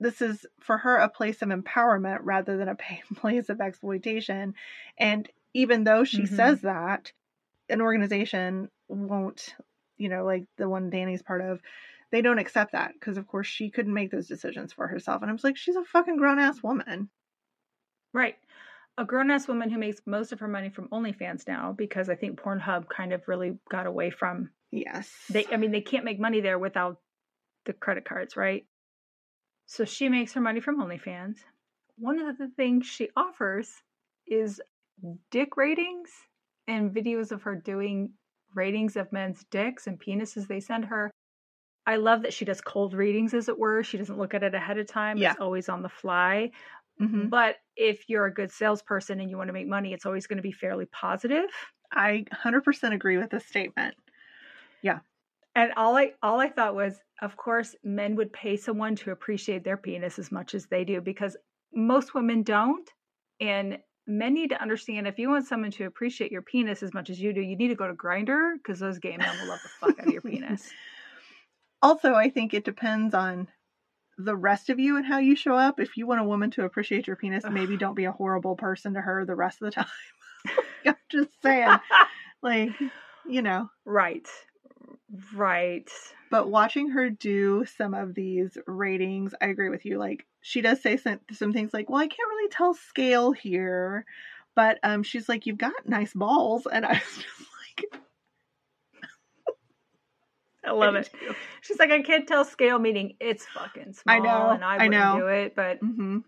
[0.00, 2.76] this is for her a place of empowerment rather than a
[3.16, 4.54] place of exploitation.
[4.98, 6.34] And even though she mm-hmm.
[6.36, 7.12] says that,
[7.68, 9.54] an organization won't,
[9.96, 11.60] you know, like the one Dani's part of,
[12.10, 15.22] they don't accept that because, of course, she couldn't make those decisions for herself.
[15.22, 17.08] And I was like, she's a fucking grown ass woman.
[18.12, 18.36] Right.
[18.96, 22.14] A grown ass woman who makes most of her money from OnlyFans now because I
[22.14, 24.50] think Pornhub kind of really got away from.
[24.70, 25.10] Yes.
[25.30, 27.00] They, I mean, they can't make money there without
[27.66, 28.64] the credit cards, right?
[29.66, 31.38] So she makes her money from OnlyFans.
[31.96, 33.70] One of the things she offers
[34.26, 34.60] is
[35.30, 36.10] dick ratings
[36.68, 38.12] and videos of her doing
[38.54, 41.10] ratings of men's dicks and penises they send her.
[41.86, 43.82] I love that she does cold readings, as it were.
[43.82, 45.18] She doesn't look at it ahead of time.
[45.18, 45.32] Yeah.
[45.32, 46.50] It's always on the fly.
[47.00, 47.28] Mm-hmm.
[47.28, 50.36] But if you're a good salesperson and you want to make money, it's always going
[50.36, 51.50] to be fairly positive.
[51.92, 53.94] I 100% agree with this statement.
[54.82, 55.00] Yeah.
[55.56, 59.62] And all I all I thought was, of course, men would pay someone to appreciate
[59.64, 61.36] their penis as much as they do because
[61.72, 62.88] most women don't.
[63.40, 67.10] And men need to understand if you want someone to appreciate your penis as much
[67.10, 69.60] as you do, you need to go to Grindr because those gay men will love
[69.62, 70.70] the fuck out of your penis.
[71.82, 73.48] Also, I think it depends on
[74.18, 75.80] the rest of you and how you show up.
[75.80, 78.94] If you want a woman to appreciate your penis, maybe don't be a horrible person
[78.94, 79.86] to her the rest of the time.
[80.86, 81.78] I'm just saying.
[82.42, 82.72] like,
[83.26, 83.70] you know.
[83.84, 84.28] Right.
[85.34, 85.90] Right.
[86.30, 89.98] But watching her do some of these ratings, I agree with you.
[89.98, 94.04] Like she does say some, some things like, "Well, I can't really tell scale here,"
[94.54, 97.40] but um, she's like, "You've got nice balls," and I was just
[97.92, 98.03] like.
[100.66, 101.10] I love it.
[101.60, 104.94] She's like, I can't tell scale, meaning it's fucking small, I know, and I wouldn't
[104.94, 105.20] I know.
[105.20, 105.54] do it.
[105.54, 106.18] But mm-hmm.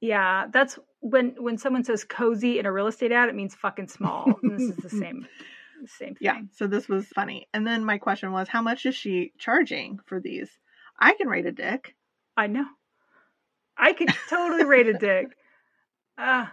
[0.00, 3.88] yeah, that's when when someone says cozy in a real estate ad, it means fucking
[3.88, 4.34] small.
[4.42, 5.26] this is the same
[5.86, 6.16] same thing.
[6.20, 6.40] Yeah.
[6.52, 7.48] So this was funny.
[7.54, 10.50] And then my question was, how much is she charging for these?
[10.98, 11.94] I can rate a dick.
[12.36, 12.66] I know.
[13.76, 15.26] I could totally rate a dick.
[16.20, 16.46] Uh,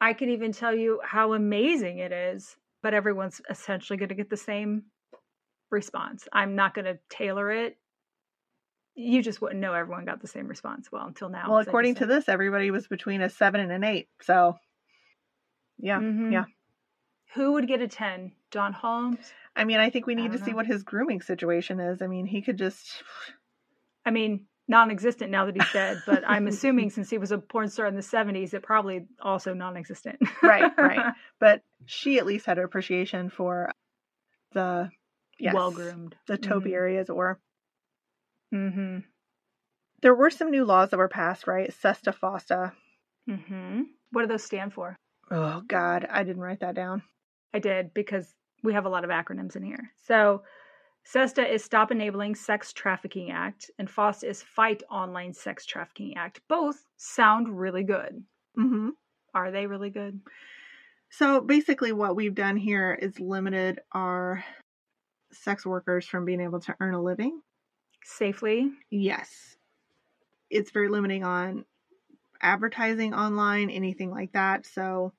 [0.00, 4.28] I could even tell you how amazing it is, but everyone's essentially going to get
[4.28, 4.86] the same
[5.72, 6.28] response.
[6.32, 7.76] I'm not going to tailor it.
[8.94, 10.92] You just wouldn't know everyone got the same response.
[10.92, 11.48] Well, until now.
[11.50, 14.08] Well, according to this, everybody was between a seven and an eight.
[14.20, 14.58] So,
[15.78, 16.30] yeah, Mhm.
[16.32, 16.44] yeah.
[17.34, 18.32] Who would get a 10?
[18.50, 19.32] Don Holmes?
[19.56, 22.02] I mean, I think we need to don't see what his grooming situation is.
[22.02, 23.02] I mean, he could just.
[24.04, 27.38] I mean, non existent now that he's dead, but I'm assuming since he was a
[27.38, 30.18] porn star in the 70s, it probably also non existent.
[30.42, 31.14] Right, right.
[31.40, 33.70] But she at least had appreciation for
[34.52, 34.90] the
[35.42, 36.16] yes, Well groomed.
[36.26, 37.38] the topiary, as it were.
[38.54, 38.98] Mm-hmm.
[40.02, 41.72] There were some new laws that were passed, right?
[41.72, 42.72] Sesta Fosta.
[43.28, 43.82] Mm-hmm.
[44.10, 44.96] What do those stand for?
[45.30, 47.02] Oh God, I didn't write that down.
[47.54, 49.92] I did because we have a lot of acronyms in here.
[50.06, 50.42] So
[51.04, 56.40] SESTA is Stop Enabling Sex Trafficking Act, and FOSTA is Fight Online Sex Trafficking Act.
[56.48, 58.22] Both sound really good.
[58.58, 58.90] Mm-hmm.
[59.34, 60.20] Are they really good?
[61.10, 64.44] So basically, what we've done here is limited our
[65.32, 67.40] sex workers from being able to earn a living.
[68.04, 68.70] Safely?
[68.90, 69.56] Yes.
[70.50, 71.64] It's very limiting on
[72.40, 74.66] advertising online, anything like that.
[74.66, 75.12] So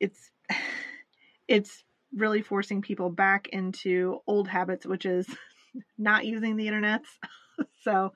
[0.00, 0.30] it's
[1.48, 1.84] it's
[2.14, 5.26] really forcing people back into old habits, which is
[5.98, 7.02] not using the internet.
[7.82, 8.12] so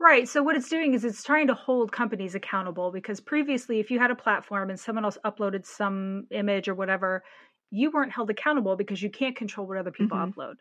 [0.00, 0.28] Right.
[0.28, 3.98] So what it's doing is it's trying to hold companies accountable because previously, if you
[3.98, 7.24] had a platform and someone else uploaded some image or whatever,
[7.70, 10.34] you weren't held accountable because you can't control what other people Mhm.
[10.34, 10.54] upload.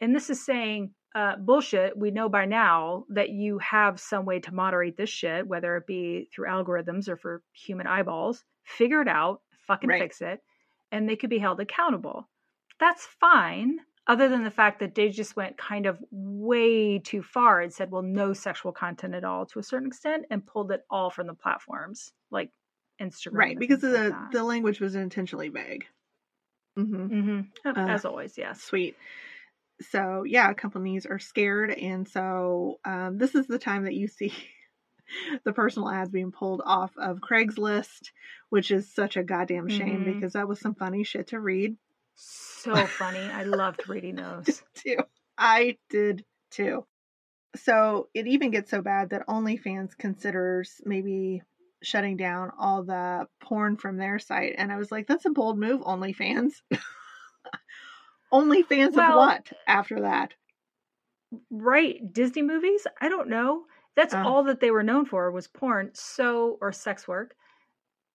[0.00, 1.96] And this is saying, uh, bullshit.
[1.96, 5.86] We know by now that you have some way to moderate this shit, whether it
[5.86, 8.44] be through algorithms or for human eyeballs.
[8.64, 10.00] Figure it out, fucking Right.
[10.00, 10.42] fix it,
[10.90, 12.28] and they could be held accountable.
[12.78, 17.60] That's fine other than the fact that they just went kind of way too far
[17.60, 20.84] and said, well, no sexual content at all to a certain extent and pulled it
[20.90, 22.50] all from the platforms like
[23.00, 23.34] Instagram.
[23.34, 25.86] right, because the like the language was intentionally vague.
[26.76, 27.46] Hmm Mhm.
[27.64, 28.62] Uh, As always, yes.
[28.62, 28.96] Sweet.
[29.80, 34.32] So yeah, companies are scared, and so um, this is the time that you see
[35.44, 38.10] the personal ads being pulled off of Craigslist,
[38.50, 40.14] which is such a goddamn shame Mhm.
[40.14, 41.76] because that was some funny shit to read
[42.14, 43.30] So funny.
[43.32, 44.62] I loved reading those.
[44.74, 44.98] too.
[45.36, 46.86] I did too.
[47.56, 51.42] So it even gets so bad that OnlyFans considers maybe
[51.82, 55.58] shutting down all the porn from their site, and I was like, that's a bold
[55.58, 56.52] move, OnlyFans.
[58.32, 60.34] OnlyFans Well- of what after that?
[61.50, 62.12] Right.
[62.12, 62.86] Disney movies?
[63.00, 63.64] I don't know.
[63.96, 64.22] That's Oh.
[64.22, 67.34] all that they were known for was porn, so or sex work.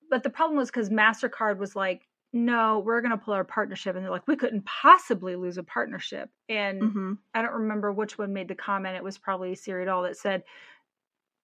[0.09, 3.95] But the problem was because MasterCard was like, no, we're gonna pull our partnership.
[3.95, 6.29] And they're like, we couldn't possibly lose a partnership.
[6.49, 8.95] And hmm I don't remember which one made the comment.
[8.95, 10.43] It was probably Siri Dahl that said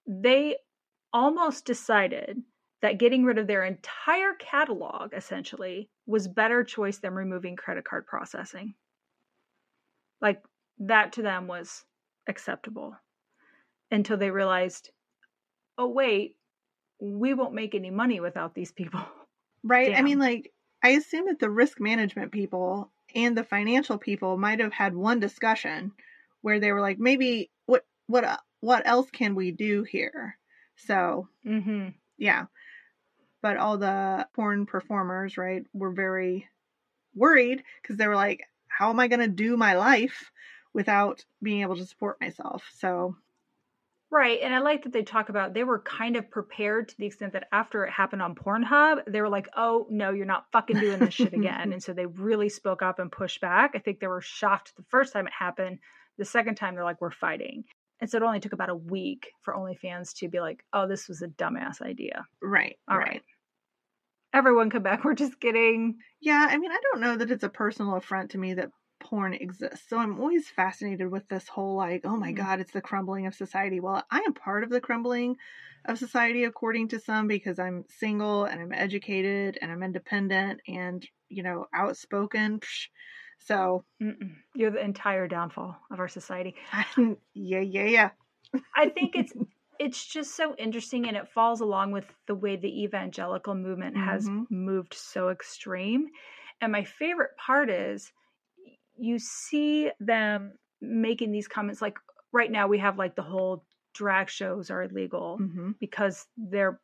[0.06, 0.56] they
[1.14, 2.42] almost decided
[2.82, 8.06] that getting rid of their entire catalog essentially was better choice than removing credit card
[8.06, 8.74] processing.
[10.20, 10.42] Like
[10.80, 11.84] that to them was
[12.28, 12.96] acceptable
[13.90, 14.90] until they realized,
[15.78, 16.36] oh wait,
[17.00, 19.00] we won't make any money without these people.
[19.66, 19.96] Right.
[19.96, 20.52] I mean, like,
[20.82, 25.20] I assume that the risk management people and the financial people might have had one
[25.20, 25.92] discussion
[26.42, 30.36] where they were like, maybe what what uh, what else can we do here?
[30.76, 31.88] So Mm-hmm.
[32.18, 32.46] yeah,
[33.42, 36.48] but all the porn performers, right, were very
[37.14, 40.30] worried because they were like, how am I going to do my life
[40.72, 42.64] without being able to support myself?
[42.76, 43.16] So
[44.14, 44.38] Right.
[44.42, 47.32] And I like that they talk about they were kind of prepared to the extent
[47.32, 51.00] that after it happened on Pornhub, they were like, oh, no, you're not fucking doing
[51.00, 51.72] this shit again.
[51.72, 53.72] and so they really spoke up and pushed back.
[53.74, 55.80] I think they were shocked the first time it happened.
[56.16, 57.64] The second time, they're like, we're fighting.
[58.00, 61.08] And so it only took about a week for OnlyFans to be like, oh, this
[61.08, 62.26] was a dumbass idea.
[62.40, 63.00] right, All right.
[63.00, 63.24] right.
[64.34, 65.02] Everyone come back.
[65.04, 65.98] We're just kidding.
[66.20, 68.70] Yeah, I mean, I don't know that it's a personal affront to me that
[69.00, 69.88] porn exists.
[69.88, 72.32] So I'm always fascinated with this whole like, oh my Mhm.
[72.32, 73.80] god, it's the crumbling of society.
[73.80, 75.36] Well, I am part of the crumbling
[75.84, 81.06] of society according to some because I'm single and I'm educated and I'm independent and,
[81.28, 82.60] you know, outspoken.
[82.60, 82.88] Psh.
[83.38, 84.36] So, Mm-mm.
[84.54, 86.54] You're the entire downfall of our society.
[87.34, 88.10] yeah, yeah, yeah.
[88.76, 89.32] I think it's
[89.78, 94.26] it's just so interesting and it falls along with the way the evangelical movement has
[94.26, 94.46] Mhm.
[94.50, 96.08] moved so extreme.
[96.60, 98.12] And my favorite part is
[98.96, 101.98] you see them making these comments like
[102.32, 106.80] right now we have like the whole drag shows are illegal hmm because they're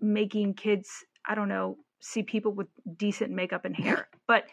[0.00, 4.08] making kids, I don't know, see people with decent makeup and hair.
[4.26, 4.46] But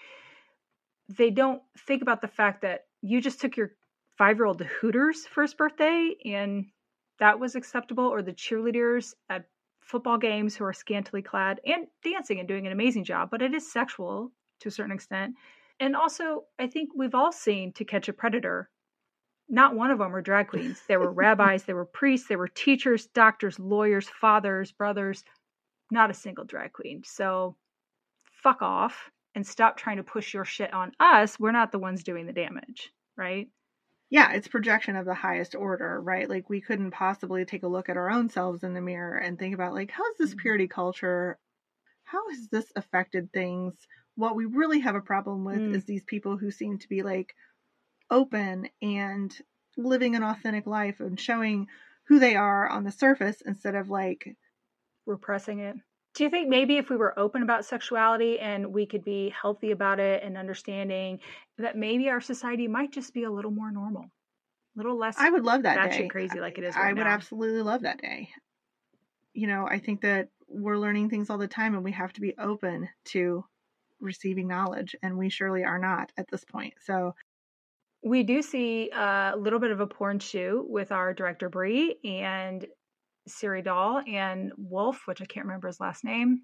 [1.10, 3.72] they don't think about the fact that you just took your
[4.18, 6.66] five year old to Hooters his birthday and
[7.20, 9.46] that was acceptable, or the cheerleaders at
[9.80, 13.54] football games who are scantily clad and dancing and doing an amazing job, but it
[13.54, 15.36] is sexual to a certain extent.
[15.80, 18.70] And also, I think we've all seen To Catch a Predator.
[19.50, 20.82] Not one of them were drag queens.
[20.88, 25.24] There were rabbis, there were priests, there were teachers, doctors, lawyers, fathers, brothers.
[25.92, 27.04] Not a single drag queen.
[27.06, 27.56] So
[28.24, 31.40] fuck off and stop trying to push your shit on us.
[31.40, 33.50] We're not the ones doing the damage, right?
[34.10, 36.30] Yeah, it's projection of the highest order, right?
[36.30, 39.38] Like we couldn't possibly take a look at our own selves in the mirror and
[39.40, 40.36] think about like how is this Mhm.
[40.36, 41.40] purity culture
[42.06, 43.88] how has this affected things?
[44.16, 45.74] What we really have a problem with Mm.
[45.74, 47.36] is these people who seem to be like
[48.12, 49.38] open and
[49.78, 51.68] living an authentic life and showing
[52.08, 54.38] who they are on the surface instead of like
[55.08, 55.78] repressing it.
[56.16, 59.72] Do you think maybe if we were open about sexuality and we could be healthy
[59.72, 61.20] about it and understanding
[61.58, 64.10] that maybe our society might just be a little more normal, a
[64.76, 66.08] little less I would love that day.
[66.08, 67.08] crazy like it is I would now.
[67.08, 68.30] absolutely love that day.
[69.34, 72.22] You know, I think that we're learning things all the time and we have to
[72.22, 73.46] be open to
[74.00, 76.76] receiving knowledge and we surely are not at this point.
[76.82, 77.14] So,
[78.04, 82.66] We do see a little bit of a porn shoot with our director Bree and
[83.28, 86.42] Siri Dahl and Wolf, which I can't remember his last name,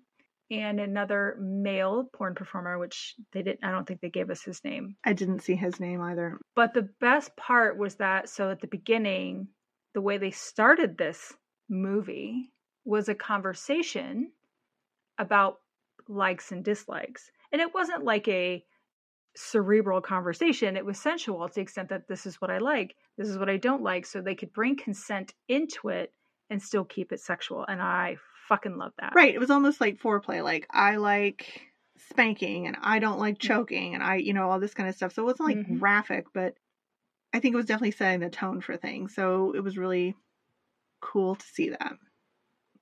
[0.51, 3.63] and another male porn performer, which they didn't.
[3.63, 4.95] I don't think they gave us his name.
[5.05, 6.39] I didn't see his name either.
[6.55, 9.47] But the best part was that so at the beginning,
[9.93, 11.33] the way they started this
[11.69, 12.51] movie
[12.85, 14.31] was a conversation
[15.17, 15.57] about
[16.07, 17.29] likes and dislikes.
[17.51, 18.63] And it wasn't like a
[19.35, 23.29] cerebral conversation, it was sensual to the extent that this is what I like, this
[23.29, 24.05] is what I don't like.
[24.05, 26.11] So they could bring consent into it
[26.49, 27.65] and still keep it sexual.
[27.67, 29.13] And I fucking love that.
[29.13, 29.33] Right.
[29.33, 30.43] It was almost like foreplay.
[30.43, 34.73] Like, I like spanking and I don't like choking and I, you know, all this
[34.73, 35.13] kind of stuff.
[35.13, 35.79] So it wasn't like Mhm.
[35.79, 36.55] graphic, but
[37.33, 39.15] I think it was definitely setting the tone for things.
[39.15, 40.15] So it was really
[41.01, 41.93] cool to see that.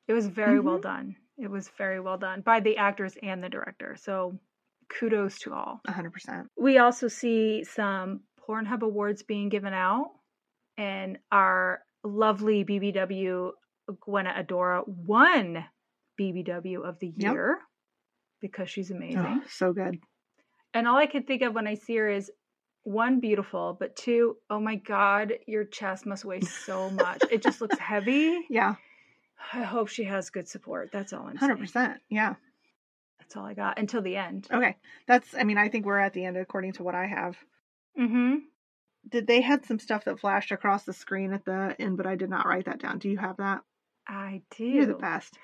[0.07, 0.59] It was very Mhm.
[0.59, 1.17] well done.
[1.37, 3.95] It was very well done by the actors and the director.
[3.95, 4.39] So
[4.89, 5.83] kudos to all.
[5.85, 6.49] 100%.
[6.57, 10.11] We also see some Pornhub awards being given out,
[10.77, 13.51] and our lovely BBW
[14.01, 15.63] Gwen Adora won
[16.19, 17.33] BBW of the Yep.
[17.33, 17.59] year
[18.41, 19.19] because she's amazing.
[19.19, 19.99] Oh, so good.
[20.73, 22.31] And all I can think of when I see her is
[22.83, 27.21] one, beautiful, but two, oh my God, your chest must weigh so much.
[27.31, 28.39] it just looks heavy.
[28.49, 28.75] Yeah.
[29.53, 30.89] I hope she has good support.
[30.91, 31.65] That's all I'm Hundred saying.
[31.65, 32.01] percent.
[32.09, 32.35] Yeah.
[33.19, 34.47] That's all I got until the end.
[34.51, 34.75] Okay.
[35.07, 35.35] That's.
[35.35, 37.35] I mean, I think we're at the end according to what I have.
[37.99, 38.35] Mm-hmm.
[39.07, 42.15] Did they had some stuff that flashed across the screen at the end, but I
[42.15, 42.99] did not write that down.
[42.99, 43.61] Do you have that?
[44.07, 44.65] I do.
[44.65, 45.37] You're the best.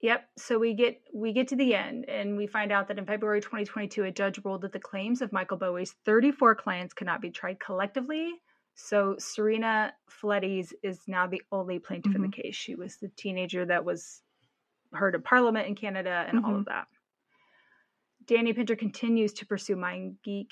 [0.00, 0.28] Yep.
[0.36, 3.40] So we get we get to the end and we find out that in February
[3.40, 7.30] 2022 a judge ruled that the claims of Michael Bowe's 34 clients could not be
[7.30, 8.32] tried collectively.
[8.74, 12.42] So Serena Fleites is now the only plaintiff in the mm-hmm.
[12.42, 12.56] case.
[12.56, 14.20] She was the teenager that was
[14.92, 16.60] heard in Parliament in Canada and all mm-hmm.
[16.60, 16.86] of that.
[18.26, 20.50] Dani Pinter continues to pursue MindGeek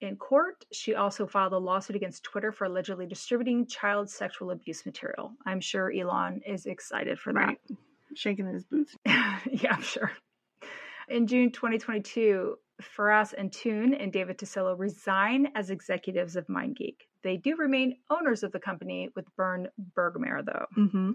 [0.00, 0.64] in court.
[0.72, 5.32] She also filed a lawsuit against Twitter for allegedly distributing child sexual abuse material.
[5.46, 7.56] I'm sure Elon is excited for that.
[8.14, 8.96] Shaking his boots.
[9.06, 10.12] yeah, I'm sure.
[11.08, 16.96] In June 2022, Feras Antoon and David Tassillo resign as executives of MindGeek.
[17.22, 20.66] They do remain owners of the company with Bernd Bergmair, though.
[20.76, 21.10] Mm-hmm.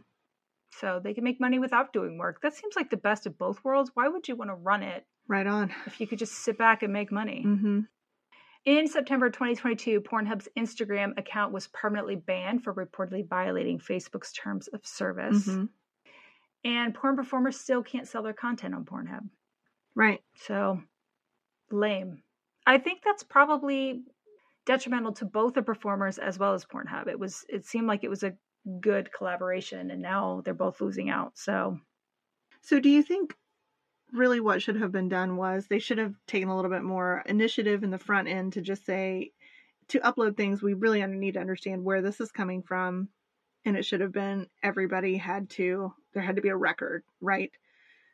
[0.80, 2.42] So they can make money without doing work.
[2.42, 3.92] That seems like the best of both worlds.
[3.94, 5.72] Why would you want to run it Right on.
[5.86, 7.44] if you could just sit back and make money?
[7.46, 7.80] Mm-hmm.
[8.66, 14.86] In September 2022, Pornhub's Instagram account was permanently banned for reportedly violating Facebook's terms of
[14.86, 15.48] service.
[15.48, 15.66] Mm-hmm.
[16.64, 19.28] And porn performers still can't sell their content on Pornhub.
[19.96, 20.22] Right.
[20.36, 20.82] So
[21.72, 22.24] lame.
[22.66, 24.04] I think that's probably
[24.66, 27.08] detrimental to both the performers as well as Pornhub.
[27.08, 28.34] It was it seemed like it was a
[28.80, 31.34] good collaboration and now they're both losing out.
[31.38, 31.78] So
[32.62, 33.36] So do you think
[34.14, 37.24] really what should have been done was they should have taken a little bit more
[37.26, 39.32] initiative in the front end to just say
[39.90, 43.10] to upload things we really need to understand where this is coming from
[43.66, 47.52] and it should have been everybody had to there had to be a record, right?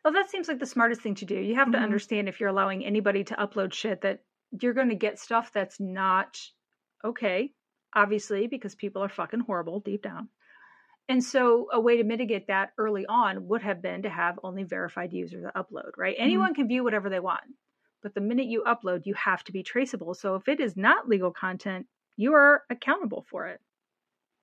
[0.03, 1.35] well that seems like the smartest thing to do.
[1.39, 1.83] You have to Mhm.
[1.83, 4.23] understand if you're allowing anybody to upload shit that
[4.61, 6.39] you're going to get stuff that's not
[7.03, 7.53] okay,
[7.93, 10.29] obviously because people are fucking horrible deep down.
[11.09, 14.63] And so a way to mitigate that early on would have been to have only
[14.63, 16.15] verified users upload, right?
[16.15, 16.23] Mm-hmm.
[16.23, 17.41] Anyone can view whatever they want.
[18.03, 20.13] But the minute you upload, you have to be traceable.
[20.13, 23.59] So if it is not legal content, you are accountable for it.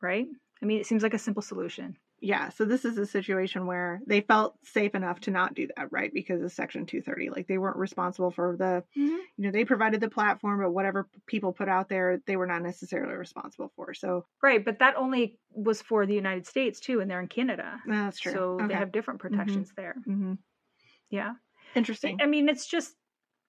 [0.03, 0.27] Right?
[0.63, 1.97] I mean, it seems like a simple solution.
[2.21, 5.93] Yeah, so this is a situation where they felt safe enough to not do that,
[5.93, 6.13] right?
[6.13, 7.31] Because of Section 230.
[7.31, 9.17] Like they weren't responsible for the, Mm-hmm.
[9.37, 12.63] you know, they provided the platform, but whatever people put out there, they were not
[12.63, 13.93] necessarily responsible for.
[13.93, 17.81] So Right, but that only was for the United States too, and they're in Canada.
[17.87, 18.33] that's true.
[18.33, 18.69] So okay.
[18.69, 19.97] they have different protections there.
[20.05, 20.35] hmm
[21.11, 21.35] Yeah.
[21.75, 22.19] Interesting.
[22.21, 22.95] I mean, it's just,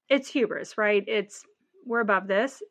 [0.09, 1.03] it's hubris, right?
[1.07, 1.45] It's,
[1.85, 2.61] we're above this.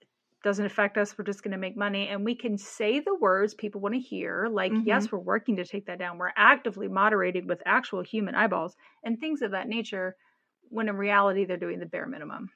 [0.46, 1.18] Doesn't affect us.
[1.18, 2.06] We're just going to make money.
[2.06, 4.46] And we can say the words people want to hear.
[4.48, 4.86] Like, Mhm.
[4.86, 6.18] yes, we're working to take that down.
[6.18, 10.14] We're actively moderating with actual human eyeballs and things of that nature,
[10.68, 12.50] when in reality, they're doing the bare minimum.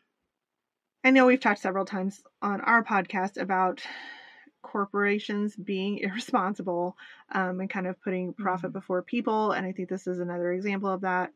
[1.02, 3.82] I know we've talked several times on our podcast about
[4.62, 6.96] corporations being irresponsible
[7.32, 8.74] um, and kind of putting profit Mhm.
[8.74, 9.50] before people.
[9.50, 11.32] And I think this is another example of that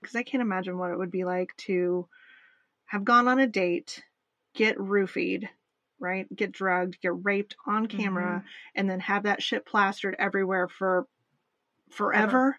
[0.00, 2.08] because I can't imagine what it would be like to
[2.86, 4.02] have gone on a date,
[4.54, 5.46] get roofied,
[6.00, 6.26] right?
[6.34, 8.44] Get drugged, get raped on camera,
[8.74, 11.06] and then have that shit plastered everywhere for
[11.90, 12.58] forever.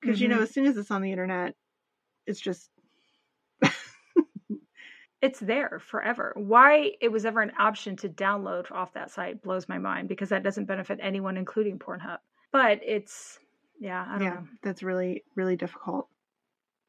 [0.00, 0.42] Because, you know, Mhm.
[0.42, 1.54] as soon as it's on the internet,
[2.26, 2.70] it's just
[5.20, 6.32] It's there forever.
[6.34, 10.30] Why it was ever an option to download off that site blows my mind because
[10.30, 12.18] that doesn't benefit anyone, including Pornhub.
[12.50, 13.38] But it's,
[13.78, 14.48] yeah, I don't yeah, know.
[14.62, 16.08] that's really, really difficult.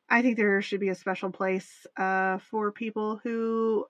[0.10, 3.86] I think there should be a special place uh, for people who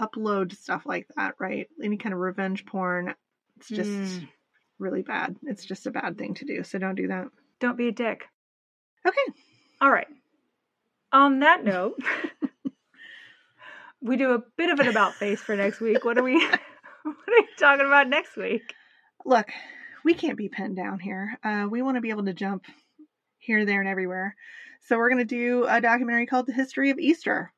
[0.00, 1.68] upload stuff like that, right?
[1.82, 3.14] Any kind of revenge porn.
[3.58, 4.28] It's just Mm.
[4.78, 5.36] really bad.
[5.42, 6.62] It's just a bad thing to do.
[6.64, 7.26] So don't do that.
[7.60, 8.24] Don't be a dick.
[9.06, 9.32] Okay.
[9.80, 10.08] All right.
[11.12, 11.98] On that note,
[14.00, 16.04] we do a bit of an about face for next week.
[16.04, 16.34] What are we
[17.02, 18.74] what are we talking about next week?
[19.24, 19.50] Look,
[20.04, 21.38] we can't be pinned down here.
[21.44, 22.64] Uh, we want to be able to jump
[23.38, 24.34] here, there, and everywhere.
[24.86, 27.52] So we're going to do a documentary called The History of Easter.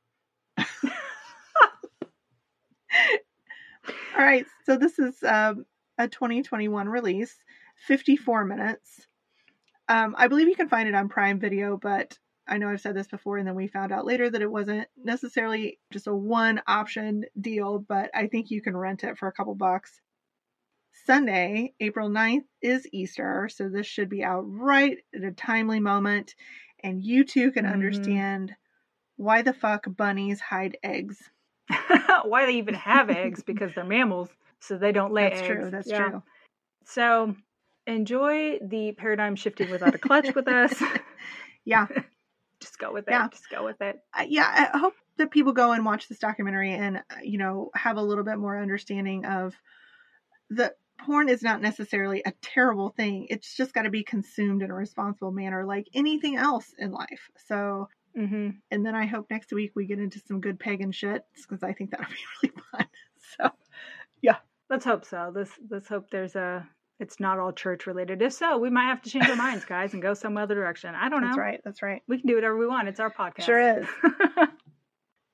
[4.16, 4.46] All right.
[4.64, 5.64] So this is um,
[5.98, 7.36] a 2021 release,
[7.86, 9.06] 54 minutes.
[9.88, 12.96] Um, I believe you can find it on Prime Video, but I know I've said
[12.96, 16.60] this before, and then we found out later that it wasn't necessarily just a one
[16.66, 20.00] option deal, but I think you can rent it for a couple bucks.
[21.04, 26.34] Sunday, April 9th is Easter, so this should be out right at a timely moment,
[26.82, 27.72] and you too can Mhm.
[27.72, 28.54] understand
[29.16, 31.30] why the fuck bunnies hide eggs.
[32.24, 34.28] Why they even have eggs because they're mammals,
[34.60, 35.46] so they don't lay That's eggs.
[35.46, 35.70] true.
[35.70, 36.08] That's Yeah.
[36.08, 36.22] true.
[36.84, 37.34] So
[37.86, 40.74] enjoy the paradigm shifting without a clutch with us.
[41.64, 41.86] Yeah.
[42.60, 43.12] Just go with it.
[43.12, 43.28] Yeah.
[43.28, 44.00] Just go with it.
[44.12, 47.70] I- yeah, I hope that people go and watch this documentary and uh, you know
[47.74, 49.54] have a little bit more understanding of
[50.50, 53.26] the porn is not necessarily a terrible thing.
[53.30, 57.30] It's just got to be consumed in a responsible manner, like anything else in life.
[57.46, 61.24] So, hmm and then I hope next week we get into some good pagan shit
[61.34, 62.06] because I think that'll
[62.42, 62.86] be really fun.
[63.38, 63.50] So,
[64.20, 64.36] yeah,
[64.72, 65.30] Let's hope so.
[65.34, 66.66] Let's let's hope there's a.
[66.98, 68.22] It's not all church related.
[68.22, 70.94] If so, we might have to change our minds, guys, and go some other direction.
[70.94, 71.26] I don't know.
[71.26, 71.60] that's right.
[71.62, 72.00] That's right.
[72.08, 72.88] We can do whatever we want.
[72.88, 73.42] It's our podcast.
[73.42, 73.86] Sure is.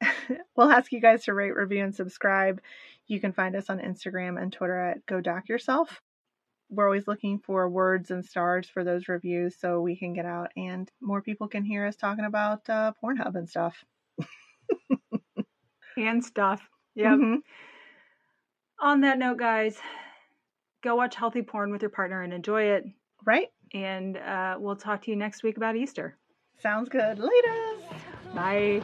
[0.56, 2.60] we'll ask you guys to rate, review, and subscribe.
[3.06, 6.02] You can find us on Instagram and Twitter at Go Doc Yourself.
[6.70, 10.50] We're always looking for words and stars for those reviews so we can get out
[10.56, 13.84] and more people can hear us talking about uh, Pornhub and stuff.
[15.96, 16.68] and stuff.
[16.94, 17.14] Yeah.
[17.14, 17.38] Mhm.
[18.80, 19.78] On that note, guys,
[20.82, 22.84] go watch healthy porn with your partner and enjoy it.
[23.24, 23.48] Right?
[23.74, 26.16] And uh, we'll talk to you next week about Easter.
[26.60, 27.18] Sounds good.
[27.18, 27.76] Later.
[28.34, 28.82] Bye.